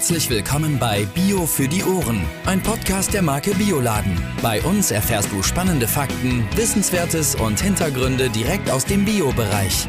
Herzlich 0.00 0.30
willkommen 0.30 0.78
bei 0.78 1.04
Bio 1.14 1.44
für 1.44 1.68
die 1.68 1.84
Ohren, 1.84 2.24
ein 2.46 2.62
Podcast 2.62 3.12
der 3.12 3.20
Marke 3.20 3.50
Bioladen. 3.50 4.18
Bei 4.40 4.62
uns 4.62 4.90
erfährst 4.90 5.30
du 5.30 5.42
spannende 5.42 5.86
Fakten, 5.86 6.48
Wissenswertes 6.56 7.34
und 7.34 7.60
Hintergründe 7.60 8.30
direkt 8.30 8.70
aus 8.70 8.86
dem 8.86 9.04
Bio-Bereich. 9.04 9.86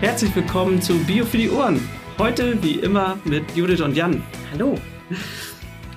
Herzlich 0.00 0.36
willkommen 0.36 0.82
zu 0.82 0.98
Bio 1.04 1.24
für 1.24 1.38
die 1.38 1.48
Ohren. 1.48 1.80
Heute 2.18 2.62
wie 2.62 2.74
immer 2.74 3.16
mit 3.24 3.56
Judith 3.56 3.80
und 3.80 3.96
Jan. 3.96 4.22
Hallo. 4.52 4.78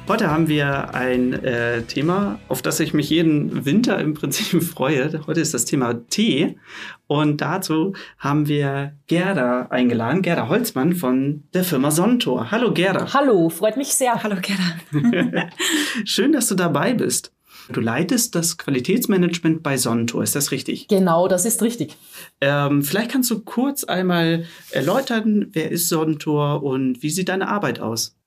Heute 0.10 0.32
haben 0.32 0.48
wir 0.48 0.96
ein 0.96 1.34
äh, 1.34 1.84
Thema, 1.84 2.40
auf 2.48 2.64
das 2.64 2.80
ich 2.80 2.96
mich 2.96 3.12
jeden 3.12 3.64
Winter 3.64 4.00
im 4.00 4.16
Prinzip 4.16 4.64
freue. 4.74 5.22
Heute 5.28 5.40
ist 5.40 5.54
das 5.54 5.66
Thema 5.66 5.94
Tee. 6.10 6.58
Und 7.06 7.42
dazu 7.42 7.94
haben 8.18 8.48
wir 8.48 8.94
Gerda 9.06 9.68
eingeladen, 9.70 10.24
Gerda 10.24 10.50
Holzmann 10.50 10.96
von 10.96 11.44
der 11.54 11.64
Firma 11.64 11.92
Sonnentor. 11.92 12.50
Hallo 12.50 12.74
Gerda. 12.74 13.14
Hallo, 13.14 13.50
freut 13.50 13.78
mich 13.78 13.94
sehr. 13.94 14.24
Hallo 14.24 14.38
Gerda. 14.42 15.48
Schön, 16.06 16.34
dass 16.34 16.48
du 16.48 16.56
dabei 16.56 16.96
bist. 16.96 17.32
Du 17.72 17.80
leitest 17.80 18.34
das 18.34 18.58
Qualitätsmanagement 18.58 19.62
bei 19.62 19.78
Sonnentor, 19.78 20.24
ist 20.24 20.36
das 20.36 20.50
richtig? 20.50 20.88
Genau, 20.88 21.28
das 21.28 21.46
ist 21.46 21.62
richtig. 21.62 21.96
Ähm, 22.42 22.82
vielleicht 22.82 23.12
kannst 23.12 23.30
du 23.30 23.42
kurz 23.42 23.84
einmal 23.84 24.46
erläutern, 24.72 25.50
wer 25.52 25.70
ist 25.70 25.88
Sonnentor 25.88 26.64
und 26.64 27.04
wie 27.04 27.12
sieht 27.12 27.30
deine 27.30 27.48
Arbeit 27.48 27.80
aus? 27.80 28.19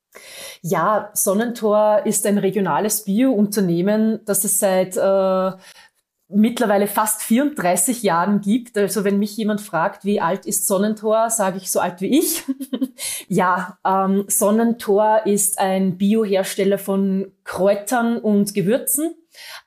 Ja, 0.60 1.10
Sonnentor 1.14 2.02
ist 2.04 2.26
ein 2.26 2.38
regionales 2.38 3.04
Bio-Unternehmen, 3.04 4.20
das 4.24 4.44
es 4.44 4.58
seit 4.58 4.96
äh, 4.96 5.50
mittlerweile 6.28 6.86
fast 6.86 7.22
34 7.22 8.02
Jahren 8.02 8.40
gibt. 8.40 8.76
Also 8.78 9.04
wenn 9.04 9.18
mich 9.18 9.36
jemand 9.36 9.60
fragt, 9.60 10.04
wie 10.04 10.20
alt 10.20 10.46
ist 10.46 10.66
Sonnentor, 10.66 11.30
sage 11.30 11.58
ich 11.58 11.70
so 11.70 11.80
alt 11.80 12.00
wie 12.00 12.18
ich. 12.18 12.44
ja, 13.28 13.78
ähm, 13.84 14.24
Sonnentor 14.28 15.22
ist 15.26 15.58
ein 15.58 15.98
Biohersteller 15.98 16.78
von 16.78 17.32
Kräutern 17.44 18.18
und 18.18 18.54
Gewürzen 18.54 19.14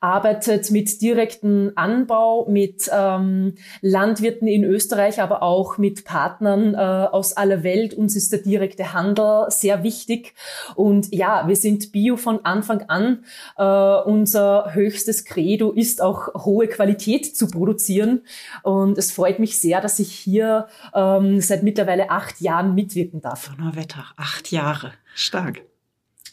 arbeitet 0.00 0.70
mit 0.70 1.00
direktem 1.00 1.72
Anbau, 1.74 2.46
mit 2.48 2.90
ähm, 2.92 3.54
Landwirten 3.80 4.48
in 4.48 4.64
Österreich, 4.64 5.20
aber 5.20 5.42
auch 5.42 5.78
mit 5.78 6.04
Partnern 6.04 6.74
äh, 6.74 6.78
aus 6.78 7.32
aller 7.34 7.62
Welt. 7.62 7.94
Uns 7.94 8.16
ist 8.16 8.32
der 8.32 8.40
direkte 8.40 8.92
Handel 8.92 9.46
sehr 9.48 9.82
wichtig. 9.82 10.34
Und 10.74 11.12
ja, 11.14 11.46
wir 11.46 11.56
sind 11.56 11.92
Bio 11.92 12.16
von 12.16 12.44
Anfang 12.44 12.82
an. 12.88 13.24
Äh, 13.56 13.62
unser 13.62 14.74
höchstes 14.74 15.24
Credo 15.24 15.72
ist 15.72 16.02
auch 16.02 16.44
hohe 16.44 16.68
Qualität 16.68 17.36
zu 17.36 17.48
produzieren. 17.48 18.22
Und 18.62 18.98
es 18.98 19.12
freut 19.12 19.38
mich 19.38 19.58
sehr, 19.58 19.80
dass 19.80 19.98
ich 19.98 20.12
hier 20.12 20.68
ähm, 20.94 21.40
seit 21.40 21.62
mittlerweile 21.62 22.10
acht 22.10 22.40
Jahren 22.40 22.74
mitwirken 22.74 23.20
darf. 23.20 23.50
Donnerwetter, 23.56 24.04
acht 24.16 24.50
Jahre. 24.50 24.92
Stark. 25.14 25.62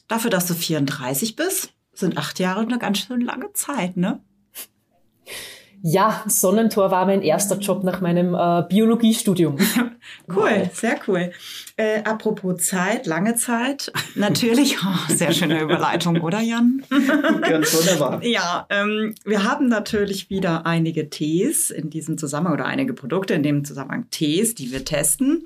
Dafür, 0.08 0.30
dass 0.30 0.46
du 0.46 0.54
34 0.54 1.36
bist, 1.36 1.74
sind 1.94 2.18
acht 2.18 2.40
Jahre 2.40 2.62
eine 2.62 2.80
ganz 2.80 3.00
schön 3.00 3.22
lange 3.22 3.54
Zeit, 3.54 3.98
ne? 3.98 4.22
Ja, 5.86 6.24
Sonnentor 6.28 6.92
war 6.92 7.06
mein 7.06 7.22
erster 7.22 7.58
Job 7.58 7.84
nach 7.84 8.00
meinem 8.00 8.34
äh, 8.34 8.64
Biologiestudium. 8.70 9.58
cool, 10.34 10.70
sehr 10.72 10.98
cool. 11.10 11.34
Äh, 11.76 12.04
apropos 12.06 12.64
Zeit, 12.64 13.06
lange 13.06 13.36
Zeit, 13.36 13.92
natürlich, 14.16 14.78
oh, 14.86 15.14
sehr 15.14 15.34
schöne 15.34 15.62
Überleitung, 15.62 16.22
oder 16.22 16.40
Jan? 16.40 16.84
Ganz 17.42 17.74
wunderbar. 17.78 18.24
Ja, 18.24 18.66
ähm, 18.70 19.14
wir 19.26 19.44
haben 19.44 19.68
natürlich 19.68 20.30
wieder 20.30 20.66
einige 20.66 21.10
Tees 21.10 21.70
in 21.70 21.90
diesem 21.90 22.18
Zusammenhang 22.18 22.54
oder 22.54 22.66
einige 22.66 22.94
Produkte 22.94 23.34
in 23.34 23.44
dem 23.44 23.66
Zusammenhang 23.66 24.10
Tees, 24.10 24.56
die 24.56 24.72
wir 24.72 24.86
testen. 24.86 25.44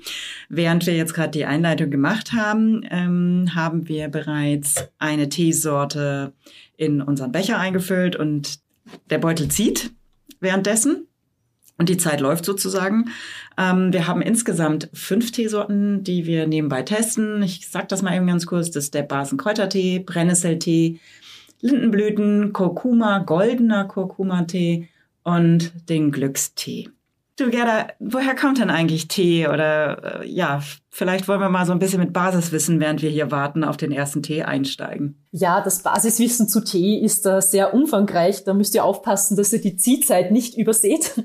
Während 0.48 0.86
wir 0.86 0.94
jetzt 0.94 1.14
gerade 1.14 1.32
die 1.32 1.46
Einleitung 1.46 1.90
gemacht 1.90 2.32
haben, 2.32 2.86
ähm, 2.92 3.56
haben 3.56 3.88
wir 3.88 4.06
bereits 4.06 4.88
eine 5.00 5.30
Teesorte 5.30 6.32
in 6.76 7.02
unseren 7.02 7.32
Becher 7.32 7.58
eingefüllt 7.58 8.14
und 8.14 8.60
der 9.10 9.18
Beutel 9.18 9.48
zieht 9.48 9.90
währenddessen. 10.40 11.06
Und 11.78 11.88
die 11.88 11.96
Zeit 11.96 12.20
läuft 12.20 12.44
sozusagen. 12.44 13.10
Ähm, 13.56 13.92
wir 13.92 14.08
haben 14.08 14.20
insgesamt 14.20 14.88
fünf 14.92 15.30
Teesorten, 15.30 16.02
die 16.02 16.26
wir 16.26 16.48
nebenbei 16.48 16.82
testen. 16.82 17.42
Ich 17.42 17.68
sage 17.68 17.86
das 17.88 18.02
mal 18.02 18.16
eben 18.16 18.26
ganz 18.26 18.46
kurz. 18.46 18.70
Das 18.70 18.84
ist 18.84 18.94
der 18.94 19.04
Basenkräutertee, 19.04 20.00
Brennnesseltee, 20.00 20.98
Lindenblüten, 21.60 22.52
Kurkuma, 22.52 23.18
goldener 23.20 23.84
Kurkuma-Tee 23.84 24.88
und 25.22 25.72
den 25.88 26.10
Glückstee. 26.10 26.88
Du 27.36 27.50
Gerda, 27.50 27.86
woher 28.00 28.34
kommt 28.34 28.58
denn 28.58 28.70
eigentlich 28.70 29.06
Tee? 29.06 29.46
Oder 29.46 30.22
äh, 30.22 30.28
ja, 30.28 30.60
vielleicht 30.98 31.28
wollen 31.28 31.40
wir 31.40 31.48
mal 31.48 31.64
so 31.64 31.70
ein 31.70 31.78
bisschen 31.78 32.00
mit 32.00 32.12
Basiswissen, 32.12 32.80
während 32.80 33.02
wir 33.02 33.10
hier 33.10 33.30
warten, 33.30 33.62
auf 33.62 33.76
den 33.76 33.92
ersten 33.92 34.20
Tee 34.20 34.42
einsteigen. 34.42 35.24
Ja, 35.30 35.60
das 35.60 35.82
Basiswissen 35.84 36.48
zu 36.48 36.60
Tee 36.60 36.98
ist 36.98 37.24
äh, 37.24 37.40
sehr 37.40 37.72
umfangreich. 37.72 38.42
Da 38.42 38.52
müsst 38.52 38.74
ihr 38.74 38.84
aufpassen, 38.84 39.36
dass 39.36 39.52
ihr 39.52 39.60
die 39.60 39.76
Ziehzeit 39.76 40.32
nicht 40.32 40.56
überseht. 40.56 41.12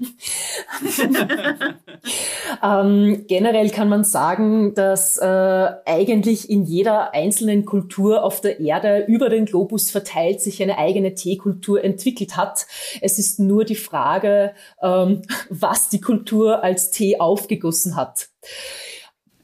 ähm, 2.63 3.25
generell 3.27 3.71
kann 3.71 3.89
man 3.89 4.03
sagen, 4.03 4.75
dass 4.75 5.17
äh, 5.17 5.71
eigentlich 5.85 6.51
in 6.51 6.65
jeder 6.65 7.15
einzelnen 7.15 7.65
Kultur 7.65 8.23
auf 8.23 8.41
der 8.41 8.59
Erde 8.59 9.05
über 9.07 9.29
den 9.29 9.45
Globus 9.45 9.89
verteilt 9.89 10.39
sich 10.41 10.61
eine 10.61 10.77
eigene 10.77 11.15
Teekultur 11.15 11.83
entwickelt 11.83 12.37
hat. 12.37 12.67
Es 13.01 13.17
ist 13.17 13.39
nur 13.39 13.65
die 13.65 13.75
Frage, 13.75 14.53
ähm, 14.83 15.23
was 15.49 15.89
die 15.89 16.01
Kultur 16.01 16.63
als 16.63 16.91
Tee 16.91 17.19
aufgegossen 17.19 17.95
hat. 17.95 18.29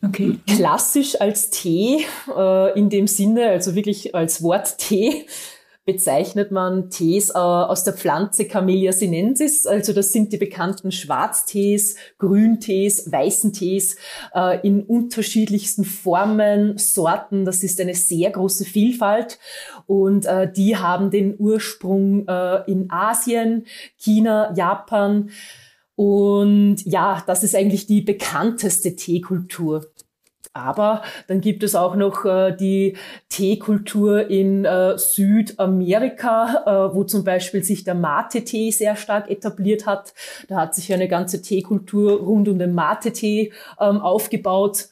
Okay. 0.02 0.40
Klassisch 0.48 1.20
als 1.20 1.50
Tee, 1.50 2.06
äh, 2.36 2.80
in 2.80 2.90
dem 2.90 3.08
Sinne, 3.08 3.50
also 3.50 3.76
wirklich 3.76 4.16
als 4.16 4.42
Wort 4.42 4.78
Tee, 4.78 5.26
bezeichnet 5.86 6.52
man 6.52 6.92
Tees 6.92 7.32
äh, 7.32 7.38
aus 7.38 7.84
der 7.84 7.94
Pflanze 7.94 8.46
Camellia 8.46 8.92
sinensis. 8.92 9.66
Also 9.66 9.92
das 9.92 10.12
sind 10.12 10.32
die 10.32 10.38
bekannten 10.38 10.92
Schwarztees, 10.92 11.96
Grüntees, 12.20 13.12
weißen 13.12 13.54
Tees 13.54 13.98
äh, 14.36 14.60
in 14.66 14.84
unterschiedlichsten 14.84 15.86
Formen, 15.86 16.78
Sorten. 16.78 17.44
Das 17.44 17.64
ist 17.64 17.81
eine 17.81 17.96
sehr 17.96 18.30
große 18.30 18.66
Vielfalt. 18.66 19.40
Und 19.88 20.28
äh, 20.28 20.52
die 20.52 20.78
haben 20.78 21.10
den 21.10 21.36
Ursprung 21.40 22.28
äh, 22.28 22.72
in 22.72 22.92
Asien, 22.92 23.66
China, 23.98 24.54
Japan. 24.56 25.31
Und 26.00 26.78
ja, 26.86 27.22
das 27.28 27.44
ist 27.44 27.54
eigentlich 27.54 27.86
die 27.86 28.00
bekannteste 28.00 28.96
Teekultur. 28.96 29.92
Aber 30.54 31.02
dann 31.28 31.42
gibt 31.42 31.62
es 31.62 31.76
auch 31.76 31.98
noch 31.98 32.24
äh, 32.24 32.56
die 32.56 32.96
Teekultur 33.28 34.30
in 34.30 34.64
äh, 34.64 34.98
Südamerika, 34.98 36.64
äh, 36.66 36.96
wo 36.96 37.04
zum 37.04 37.26
Beispiel 37.26 37.66
sich 37.66 37.84
der 37.84 37.96
Mate-Tee 37.96 38.72
sehr 38.72 38.96
stark 38.96 39.30
etabliert 39.30 39.86
hat. 39.86 40.14
Da 40.48 40.56
hat 40.62 40.74
sich 40.74 40.94
eine 40.94 41.10
ganze 41.10 41.42
Teekultur 41.42 42.22
rund 42.22 42.48
um 42.48 42.60
den 42.60 42.74
Mate-Tee 42.74 43.52
ähm, 43.81 44.00
aufgebaut. 44.00 44.88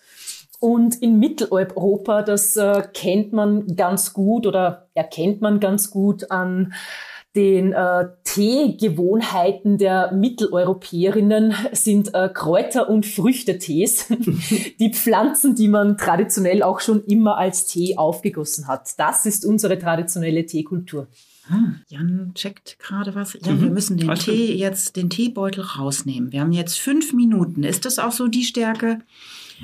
Und 0.59 1.01
in 1.01 1.19
Mitteleuropa, 1.19 2.21
das 2.21 2.57
äh, 2.57 2.83
kennt 2.93 3.31
man 3.31 3.77
ganz 3.77 4.11
gut 4.11 4.45
oder 4.45 4.89
erkennt 4.93 5.39
man 5.39 5.61
ganz 5.61 5.89
gut 5.89 6.31
an 6.31 6.73
den 7.37 7.71
äh, 7.71 8.07
Teegewohnheiten 8.23 9.77
der 9.77 10.11
Mitteleuropäerinnen 10.11 11.53
sind 11.71 12.13
äh, 12.15 12.29
Kräuter- 12.33 12.89
und 12.89 13.05
Früchtetees, 13.05 14.07
die 14.79 14.91
Pflanzen, 14.91 15.53
die 15.53 15.67
man 15.67 15.97
traditionell 15.97 16.63
auch 16.63 16.79
schon 16.79 17.05
immer 17.05 17.37
als 17.37 17.67
Tee 17.67 17.95
aufgegossen 17.95 18.67
hat. 18.67 18.89
Das 18.97 19.27
ist 19.27 19.45
unsere 19.45 19.77
traditionelle 19.77 20.47
Teekultur. 20.47 21.07
Ah, 21.47 21.75
Jan 21.89 22.31
checkt 22.33 22.79
gerade 22.79 23.13
was. 23.13 23.37
Ja, 23.45 23.51
mhm. 23.51 23.61
wir 23.61 23.69
müssen 23.69 23.97
den 23.97 24.09
also. 24.09 24.31
Tee 24.31 24.55
jetzt, 24.55 24.95
den 24.95 25.11
Teebeutel 25.11 25.63
rausnehmen. 25.63 26.31
Wir 26.31 26.41
haben 26.41 26.51
jetzt 26.51 26.79
fünf 26.79 27.13
Minuten. 27.13 27.63
Ist 27.63 27.85
das 27.85 27.99
auch 27.99 28.11
so 28.11 28.27
die 28.27 28.43
Stärke, 28.45 28.99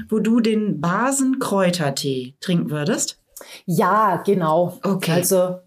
wo 0.09 0.19
du 0.19 0.41
den 0.41 0.79
Basenkräutertee 0.79 2.35
trinken 2.39 2.69
würdest? 2.69 3.19
Ja, 3.65 4.21
genau. 4.23 4.79
Okay. 4.83 5.11
Also 5.11 5.57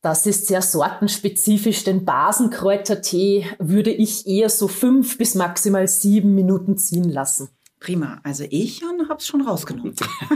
das 0.00 0.26
ist 0.26 0.46
sehr 0.46 0.62
sortenspezifisch. 0.62 1.84
Den 1.84 2.04
Basenkräutertee 2.04 3.46
würde 3.58 3.90
ich 3.90 4.26
eher 4.26 4.48
so 4.48 4.68
fünf 4.68 5.18
bis 5.18 5.34
maximal 5.34 5.88
sieben 5.88 6.34
Minuten 6.34 6.76
ziehen 6.76 7.08
lassen. 7.10 7.48
Prima. 7.80 8.20
Also 8.22 8.44
ich 8.50 8.82
habe 8.82 9.18
es 9.18 9.26
schon 9.26 9.42
rausgenommen. 9.42 9.94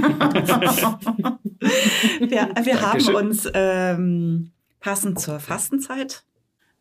wir, 2.20 2.48
wir 2.64 2.80
haben 2.80 3.14
uns 3.14 3.48
ähm, 3.52 4.52
passend 4.80 5.20
zur 5.20 5.40
Fastenzeit 5.40 6.24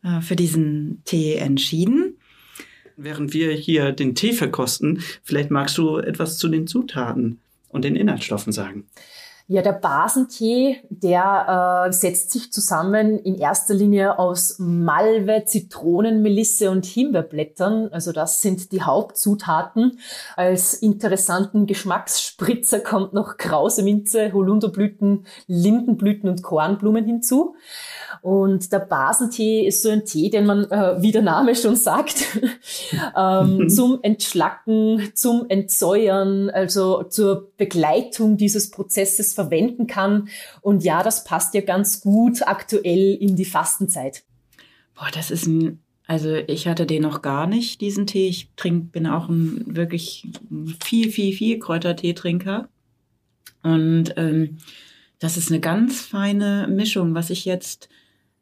äh, 0.04 0.20
für 0.20 0.36
diesen 0.36 1.02
Tee 1.04 1.34
entschieden. 1.36 2.18
Während 2.96 3.32
wir 3.32 3.52
hier 3.52 3.92
den 3.92 4.14
Tee 4.14 4.32
verkosten, 4.32 5.02
vielleicht 5.22 5.50
magst 5.50 5.78
du 5.78 5.98
etwas 5.98 6.38
zu 6.38 6.48
den 6.48 6.66
Zutaten 6.66 7.40
und 7.68 7.84
den 7.84 7.96
Inhaltsstoffen 7.96 8.52
sagen. 8.52 8.86
Ja, 9.52 9.60
der 9.60 9.72
Basentee, 9.72 10.78
der 10.88 11.86
äh, 11.86 11.92
setzt 11.92 12.30
sich 12.30 12.50
zusammen 12.50 13.18
in 13.18 13.34
erster 13.34 13.74
Linie 13.74 14.18
aus 14.18 14.56
Malve, 14.58 15.44
Zitronen, 15.44 16.22
Melisse 16.22 16.70
und 16.70 16.86
Himbeerblättern. 16.86 17.88
Also 17.92 18.12
das 18.12 18.40
sind 18.40 18.72
die 18.72 18.80
Hauptzutaten. 18.80 19.98
Als 20.36 20.72
interessanten 20.72 21.66
Geschmacksspritzer 21.66 22.80
kommt 22.80 23.12
noch 23.12 23.36
krause 23.36 23.82
Minze, 23.82 24.32
Holunderblüten, 24.32 25.26
Lindenblüten 25.48 26.30
und 26.30 26.42
Kornblumen 26.42 27.04
hinzu. 27.04 27.54
Und 28.22 28.72
der 28.72 28.78
Basentee 28.78 29.66
ist 29.66 29.82
so 29.82 29.90
ein 29.90 30.06
Tee, 30.06 30.30
den 30.30 30.46
man, 30.46 30.64
äh, 30.70 31.02
wie 31.02 31.12
der 31.12 31.20
Name 31.20 31.54
schon 31.56 31.76
sagt, 31.76 32.24
ähm, 33.16 33.68
zum 33.68 33.98
Entschlacken, 34.00 35.10
zum 35.12 35.44
Entsäuern, 35.50 36.48
also 36.48 37.02
zur 37.02 37.50
Begleitung 37.58 38.38
dieses 38.38 38.70
Prozesses 38.70 39.41
verwenden 39.42 39.86
kann. 39.86 40.28
Und 40.60 40.84
ja, 40.84 41.02
das 41.02 41.24
passt 41.24 41.54
ja 41.54 41.60
ganz 41.60 42.00
gut 42.00 42.46
aktuell 42.46 43.14
in 43.14 43.36
die 43.36 43.44
Fastenzeit. 43.44 44.24
Boah, 44.94 45.08
das 45.12 45.30
ist 45.30 45.46
ein, 45.46 45.80
also 46.06 46.34
ich 46.34 46.68
hatte 46.68 46.86
den 46.86 47.02
noch 47.02 47.22
gar 47.22 47.46
nicht, 47.46 47.80
diesen 47.80 48.06
Tee. 48.06 48.28
Ich 48.28 48.50
trink, 48.56 48.92
bin 48.92 49.06
auch 49.06 49.28
ein 49.28 49.76
wirklich 49.76 50.28
viel, 50.84 51.10
viel, 51.10 51.32
viel 51.34 51.58
Kräutertee-Trinker. 51.58 52.68
Und 53.62 54.14
ähm, 54.16 54.58
das 55.18 55.36
ist 55.36 55.50
eine 55.50 55.60
ganz 55.60 56.00
feine 56.00 56.66
Mischung. 56.68 57.14
Was 57.14 57.30
ich 57.30 57.44
jetzt 57.44 57.88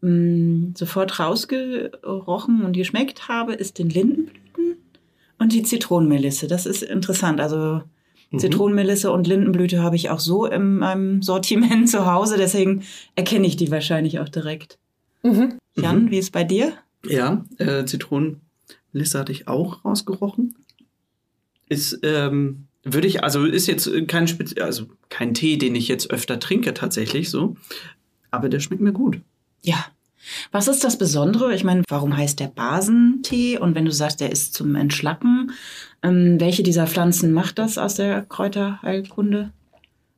mh, 0.00 0.10
mm, 0.10 0.74
sofort 0.76 1.18
rausgerochen 1.18 2.64
und 2.64 2.72
geschmeckt 2.72 3.28
habe, 3.28 3.54
ist 3.54 3.78
den 3.78 3.90
Lindenblüten 3.90 4.76
und 5.38 5.52
die 5.52 5.62
Zitronenmelisse. 5.62 6.46
Das 6.46 6.66
ist 6.66 6.82
interessant. 6.82 7.40
Also 7.40 7.82
Mhm. 8.30 8.38
Zitronenmelisse 8.38 9.10
und 9.10 9.26
Lindenblüte 9.26 9.82
habe 9.82 9.96
ich 9.96 10.10
auch 10.10 10.20
so 10.20 10.46
in 10.46 10.78
meinem 10.78 11.22
Sortiment 11.22 11.88
zu 11.88 12.06
Hause, 12.06 12.36
deswegen 12.36 12.82
erkenne 13.16 13.46
ich 13.46 13.56
die 13.56 13.70
wahrscheinlich 13.70 14.18
auch 14.20 14.28
direkt. 14.28 14.78
Mhm. 15.22 15.58
Jan, 15.76 16.04
mhm. 16.04 16.10
wie 16.10 16.18
ist 16.18 16.26
es 16.26 16.30
bei 16.30 16.44
dir? 16.44 16.72
Ja, 17.06 17.44
äh, 17.58 17.84
Zitronenmelisse 17.84 19.18
hatte 19.18 19.32
ich 19.32 19.48
auch 19.48 19.84
rausgerochen. 19.84 20.54
Ist, 21.68 22.00
ähm, 22.02 22.66
würde 22.82 23.06
ich, 23.06 23.22
also 23.22 23.44
ist 23.44 23.66
jetzt 23.66 23.90
kein 24.08 24.26
Spezi 24.26 24.60
also 24.60 24.86
kein 25.08 25.34
Tee, 25.34 25.58
den 25.58 25.74
ich 25.74 25.88
jetzt 25.88 26.10
öfter 26.10 26.40
trinke 26.40 26.74
tatsächlich 26.74 27.30
so, 27.30 27.56
aber 28.30 28.48
der 28.48 28.60
schmeckt 28.60 28.82
mir 28.82 28.92
gut. 28.92 29.20
Ja, 29.62 29.84
was 30.52 30.68
ist 30.68 30.84
das 30.84 30.98
Besondere? 30.98 31.54
Ich 31.54 31.64
meine, 31.64 31.82
warum 31.88 32.16
heißt 32.16 32.40
der 32.40 32.48
Basentee? 32.48 33.58
Und 33.58 33.74
wenn 33.74 33.84
du 33.84 33.92
sagst, 33.92 34.20
der 34.20 34.30
ist 34.30 34.54
zum 34.54 34.74
Entschlacken, 34.74 35.52
ähm, 36.02 36.40
welche 36.40 36.62
dieser 36.62 36.86
Pflanzen 36.86 37.32
macht 37.32 37.58
das 37.58 37.78
aus 37.78 37.94
der 37.94 38.22
Kräuterheilkunde? 38.22 39.52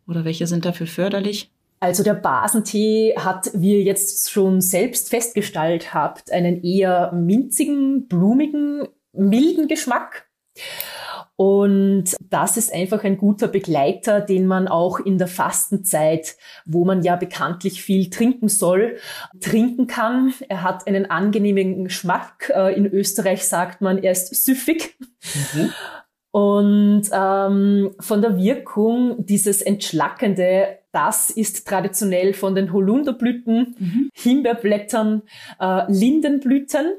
Oder 0.07 0.25
welche 0.25 0.47
sind 0.47 0.65
dafür 0.65 0.87
förderlich? 0.87 1.51
Also 1.81 2.05
der 2.05 2.15
Basentee 2.15 3.15
hat, 3.17 3.51
wie 3.55 3.73
ihr 3.73 3.83
jetzt 3.83 4.31
schon 4.31 4.61
selbst 4.61 5.09
festgestellt 5.11 5.93
habt, 5.93 6.31
einen 6.31 6.63
eher 6.63 7.13
minzigen, 7.13 8.07
blumigen, 8.07 8.87
milden 9.13 9.67
Geschmack. 9.67 10.29
Und 11.35 12.15
das 12.21 12.57
ist 12.57 12.73
einfach 12.73 13.03
ein 13.03 13.17
guter 13.17 13.49
Begleiter, 13.49 14.21
den 14.21 14.47
man 14.47 14.69
auch 14.69 15.01
in 15.01 15.19
der 15.19 15.27
Fastenzeit, 15.27 16.37
wo 16.67 16.85
man 16.85 17.03
ja 17.03 17.17
bekanntlich 17.17 17.83
viel 17.83 18.11
trinken 18.11 18.49
soll, 18.49 18.99
trinken 19.41 19.89
kann. 19.89 20.33
Er 20.49 20.63
hat 20.63 20.87
einen 20.87 21.11
angenehmen 21.11 21.83
Geschmack. 21.83 22.53
Äh, 22.55 22.77
in 22.77 22.87
Österreich 22.87 23.45
sagt 23.45 23.81
man, 23.81 23.99
er 23.99 24.13
ist 24.13 24.45
süffig. 24.45 24.97
Mhm. 25.55 25.73
Und 26.33 27.03
ähm, 27.13 27.95
von 28.01 28.23
der 28.23 28.39
Wirkung 28.39 29.27
dieses 29.27 29.61
Entschlackende, 29.61 30.79
das 30.91 31.29
ist 31.29 31.69
traditionell 31.69 32.33
von 32.33 32.55
den 32.55 32.73
Holunderblüten, 32.73 33.77
mhm. 33.79 34.11
Himbeerblättern, 34.15 35.23
äh, 35.61 35.93
Lindenblüten. 35.93 36.93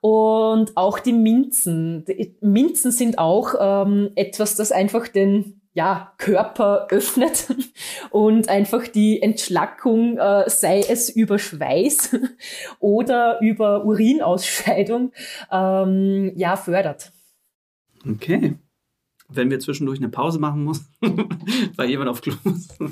Und 0.00 0.78
auch 0.78 0.98
die 0.98 1.12
Minzen. 1.12 2.06
Die 2.06 2.34
Minzen 2.40 2.90
sind 2.90 3.18
auch 3.18 3.54
ähm, 3.60 4.12
etwas, 4.14 4.56
das 4.56 4.72
einfach 4.72 5.08
den 5.08 5.60
ja, 5.74 6.14
Körper 6.16 6.88
öffnet 6.90 7.46
und 8.10 8.48
einfach 8.48 8.88
die 8.88 9.20
Entschlackung, 9.20 10.16
äh, 10.16 10.48
sei 10.48 10.80
es 10.80 11.10
über 11.10 11.38
Schweiß 11.38 12.16
oder 12.80 13.40
über 13.42 13.84
Urinausscheidung, 13.84 15.12
ähm, 15.52 16.32
ja, 16.36 16.56
fördert. 16.56 17.12
Okay 18.06 18.56
wenn 19.32 19.50
wir 19.50 19.60
zwischendurch 19.60 19.98
eine 19.98 20.08
Pause 20.08 20.38
machen 20.38 20.64
muss, 20.64 20.84
weil 21.76 21.88
jemand 21.88 22.10
auf 22.10 22.20
Klo 22.20 22.34
muss. 22.44 22.68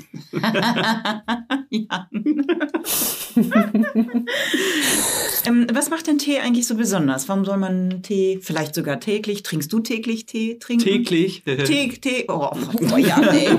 ähm, 5.45 5.67
was 5.71 5.89
macht 5.89 6.07
denn 6.07 6.17
Tee 6.17 6.39
eigentlich 6.39 6.67
so 6.67 6.75
besonders? 6.75 7.29
Warum 7.29 7.45
soll 7.45 7.57
man 7.57 8.01
Tee 8.03 8.39
vielleicht 8.41 8.75
sogar 8.75 8.99
täglich? 8.99 9.43
Trinkst 9.43 9.71
du 9.71 9.79
täglich 9.79 10.25
Tee 10.25 10.59
trinken? 10.59 10.83
Täglich. 10.83 11.43
Tee, 11.43 11.87
Tee. 11.89 12.25
Oh, 12.27 12.49
oh 12.93 12.97
ja, 12.97 13.19
nee. 13.19 13.49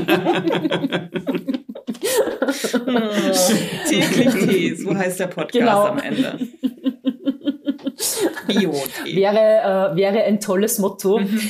täglich 3.89 4.35
Tee, 4.47 4.75
so 4.75 4.95
heißt 4.95 5.21
der 5.21 5.29
Podcast 5.29 5.59
genau. 5.59 5.87
am 5.87 5.99
Ende. 5.99 6.49
Bio-Tee. 8.59 9.17
Wäre, 9.17 9.93
äh, 9.93 9.97
wäre 9.97 10.25
ein 10.25 10.41
tolles 10.41 10.79
Motto. 10.79 11.19
Mhm. 11.19 11.41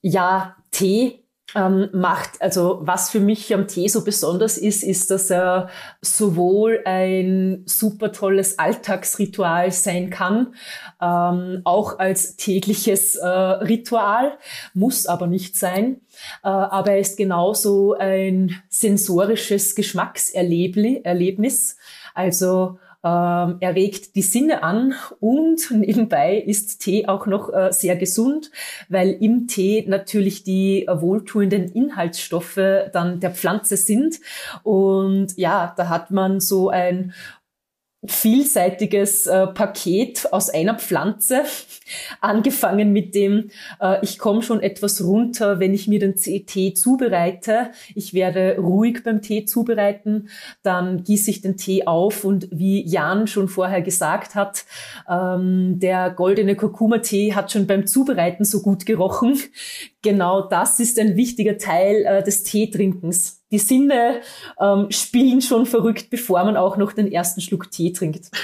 Ja, 0.00 0.56
Tee 0.70 1.24
ähm, 1.54 1.88
macht, 1.92 2.42
also 2.42 2.80
was 2.82 3.10
für 3.10 3.20
mich 3.20 3.54
am 3.54 3.68
Tee 3.68 3.88
so 3.88 4.04
besonders 4.04 4.58
ist, 4.58 4.82
ist, 4.82 5.10
dass 5.10 5.30
er 5.30 5.68
sowohl 6.00 6.80
ein 6.84 7.62
super 7.66 8.12
tolles 8.12 8.58
Alltagsritual 8.58 9.70
sein 9.70 10.10
kann, 10.10 10.54
ähm, 11.00 11.60
auch 11.64 11.98
als 11.98 12.36
tägliches 12.36 13.16
äh, 13.16 13.26
Ritual, 13.26 14.36
muss 14.74 15.06
aber 15.06 15.26
nicht 15.26 15.56
sein. 15.56 16.00
Äh, 16.42 16.48
aber 16.48 16.92
er 16.92 16.98
ist 16.98 17.16
genauso 17.16 17.94
ein 17.94 18.62
sensorisches 18.68 19.74
Geschmackserlebnis. 19.74 21.76
Also 22.14 22.78
ähm, 23.04 23.58
er 23.60 23.74
regt 23.74 24.16
die 24.16 24.22
Sinne 24.22 24.62
an 24.62 24.94
und 25.20 25.70
nebenbei 25.70 26.38
ist 26.38 26.80
Tee 26.80 27.06
auch 27.06 27.26
noch 27.26 27.52
äh, 27.52 27.70
sehr 27.70 27.96
gesund, 27.96 28.50
weil 28.88 29.10
im 29.10 29.46
Tee 29.46 29.84
natürlich 29.86 30.42
die 30.42 30.86
äh, 30.86 31.00
wohltuenden 31.00 31.68
Inhaltsstoffe 31.68 32.58
dann 32.92 33.20
der 33.20 33.30
Pflanze 33.30 33.76
sind. 33.76 34.20
Und 34.62 35.36
ja, 35.36 35.74
da 35.76 35.90
hat 35.90 36.10
man 36.10 36.40
so 36.40 36.70
ein 36.70 37.12
vielseitiges 38.06 39.26
äh, 39.26 39.46
Paket 39.48 40.32
aus 40.32 40.50
einer 40.50 40.74
Pflanze, 40.74 41.42
angefangen 42.20 42.92
mit 42.92 43.14
dem, 43.14 43.50
äh, 43.80 43.98
ich 44.02 44.18
komme 44.18 44.42
schon 44.42 44.60
etwas 44.60 45.02
runter, 45.02 45.60
wenn 45.60 45.74
ich 45.74 45.88
mir 45.88 45.98
den 45.98 46.16
Tee 46.16 46.74
zubereite. 46.74 47.70
Ich 47.94 48.14
werde 48.14 48.56
ruhig 48.58 49.02
beim 49.04 49.22
Tee 49.22 49.44
zubereiten, 49.44 50.28
dann 50.62 51.04
gieße 51.04 51.30
ich 51.30 51.40
den 51.40 51.56
Tee 51.56 51.86
auf 51.86 52.24
und 52.24 52.48
wie 52.50 52.86
Jan 52.86 53.26
schon 53.26 53.48
vorher 53.48 53.82
gesagt 53.82 54.34
hat, 54.34 54.64
ähm, 55.08 55.78
der 55.80 56.10
goldene 56.10 56.56
Kurkuma-Tee 56.56 57.34
hat 57.34 57.52
schon 57.52 57.66
beim 57.66 57.86
Zubereiten 57.86 58.44
so 58.44 58.62
gut 58.62 58.86
gerochen. 58.86 59.38
Genau 60.02 60.42
das 60.42 60.80
ist 60.80 60.98
ein 60.98 61.16
wichtiger 61.16 61.56
Teil 61.56 62.04
äh, 62.04 62.22
des 62.22 62.42
Teetrinkens 62.42 63.43
die 63.54 63.58
Sinne 63.60 64.20
ähm, 64.60 64.90
spielen 64.90 65.40
schon 65.40 65.64
verrückt, 65.64 66.10
bevor 66.10 66.44
man 66.44 66.56
auch 66.56 66.76
noch 66.76 66.92
den 66.92 67.10
ersten 67.10 67.40
Schluck 67.40 67.70
Tee 67.70 67.92
trinkt. 67.92 68.30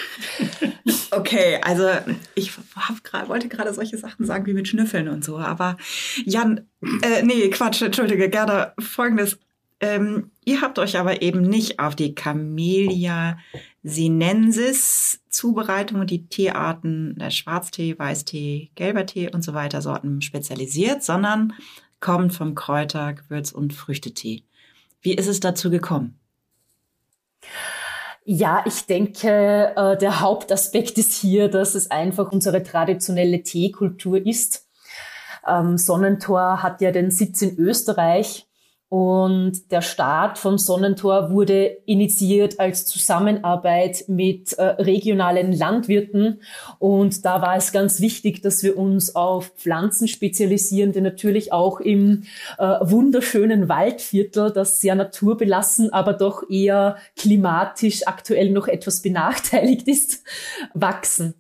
Okay, 1.12 1.58
also 1.62 1.88
ich 2.36 2.52
grad, 3.02 3.28
wollte 3.28 3.48
gerade 3.48 3.74
solche 3.74 3.98
Sachen 3.98 4.24
sagen 4.24 4.46
wie 4.46 4.52
mit 4.52 4.68
Schnüffeln 4.68 5.08
und 5.08 5.24
so, 5.24 5.38
aber 5.38 5.76
Jan, 6.24 6.68
äh, 7.02 7.22
nee, 7.24 7.50
Quatsch, 7.50 7.82
entschuldige, 7.82 8.28
gerne 8.28 8.74
folgendes. 8.78 9.36
Ähm, 9.80 10.30
ihr 10.44 10.60
habt 10.60 10.78
euch 10.78 10.98
aber 10.98 11.20
eben 11.20 11.40
nicht 11.40 11.80
auf 11.80 11.96
die 11.96 12.14
Camellia 12.14 13.38
sinensis 13.82 15.20
Zubereitung 15.30 16.00
und 16.00 16.10
die 16.10 16.28
Teearten, 16.28 17.16
der 17.18 17.30
Schwarztee, 17.30 17.98
Weißtee, 17.98 18.70
gelber 18.76 19.04
Tee 19.04 19.30
und 19.32 19.42
so 19.42 19.52
weiter 19.52 19.82
Sorten 19.82 20.22
spezialisiert, 20.22 21.02
sondern 21.02 21.54
kommt 21.98 22.34
vom 22.34 22.54
Kräuter, 22.54 23.14
Gewürz 23.14 23.52
und 23.52 23.72
Früchtetee. 23.72 24.44
Wie 25.00 25.14
ist 25.14 25.26
es 25.26 25.40
dazu 25.40 25.70
gekommen? 25.70 26.18
Ja, 28.24 28.62
ich 28.66 28.86
denke, 28.86 29.72
äh, 29.74 29.96
der 29.96 30.20
Hauptaspekt 30.20 30.98
ist 30.98 31.14
hier, 31.14 31.48
dass 31.48 31.74
es 31.74 31.90
einfach 31.90 32.32
unsere 32.32 32.62
traditionelle 32.62 33.42
Teekultur 33.42 34.24
ist. 34.24 34.68
Ähm, 35.46 35.78
Sonnentor 35.78 36.62
hat 36.62 36.80
ja 36.80 36.92
den 36.92 37.10
Sitz 37.10 37.40
in 37.42 37.56
Österreich 37.58 38.49
Und 38.90 39.70
der 39.70 39.82
Start 39.82 40.36
vom 40.36 40.58
Sonnentor 40.58 41.30
wurde 41.30 41.78
initiiert 41.86 42.58
als 42.58 42.86
Zusammenarbeit 42.86 44.02
mit 44.08 44.54
äh, 44.54 44.64
regionalen 44.64 45.52
Landwirten. 45.52 46.40
Und 46.80 47.24
da 47.24 47.40
war 47.40 47.54
es 47.54 47.70
ganz 47.70 48.00
wichtig, 48.00 48.42
dass 48.42 48.64
wir 48.64 48.76
uns 48.76 49.14
auf 49.14 49.52
Pflanzen 49.56 50.08
spezialisieren, 50.08 50.90
die 50.90 51.02
natürlich 51.02 51.52
auch 51.52 51.78
im 51.78 52.24
äh, 52.58 52.64
wunderschönen 52.80 53.68
Waldviertel, 53.68 54.50
das 54.50 54.80
sehr 54.80 54.96
naturbelassen, 54.96 55.92
aber 55.92 56.12
doch 56.12 56.50
eher 56.50 56.96
klimatisch 57.16 58.08
aktuell 58.08 58.50
noch 58.50 58.66
etwas 58.66 59.02
benachteiligt 59.02 59.86
ist, 59.86 60.24
wachsen. 60.74 61.34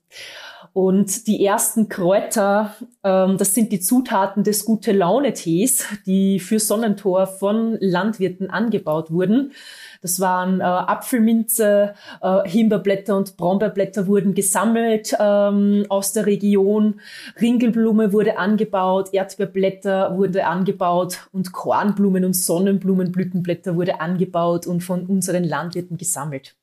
Und 0.72 1.26
die 1.26 1.44
ersten 1.44 1.88
Kräuter, 1.88 2.74
ähm, 3.02 3.38
das 3.38 3.54
sind 3.54 3.72
die 3.72 3.80
Zutaten 3.80 4.44
des 4.44 4.64
Gute-Laune-Tees, 4.64 5.84
die 6.06 6.38
für 6.38 6.60
Sonnentor 6.60 7.26
von 7.26 7.76
Landwirten 7.80 8.50
angebaut 8.50 9.10
wurden. 9.10 9.52
Das 10.00 10.20
waren 10.20 10.60
äh, 10.60 10.64
Apfelminze, 10.64 11.94
äh, 12.22 12.48
Himbeerblätter 12.48 13.16
und 13.16 13.36
Brombeerblätter 13.36 14.06
wurden 14.06 14.34
gesammelt 14.34 15.14
ähm, 15.18 15.86
aus 15.88 16.12
der 16.12 16.26
Region. 16.26 17.00
Ringelblume 17.40 18.12
wurde 18.12 18.38
angebaut, 18.38 19.10
Erdbeerblätter 19.12 20.16
wurde 20.16 20.46
angebaut 20.46 21.28
und 21.32 21.52
Kornblumen 21.52 22.24
und 22.24 22.34
Sonnenblumenblütenblätter 22.34 23.74
wurde 23.74 24.00
angebaut 24.00 24.66
und 24.66 24.82
von 24.82 25.04
unseren 25.06 25.44
Landwirten 25.44 25.98
gesammelt. 25.98 26.54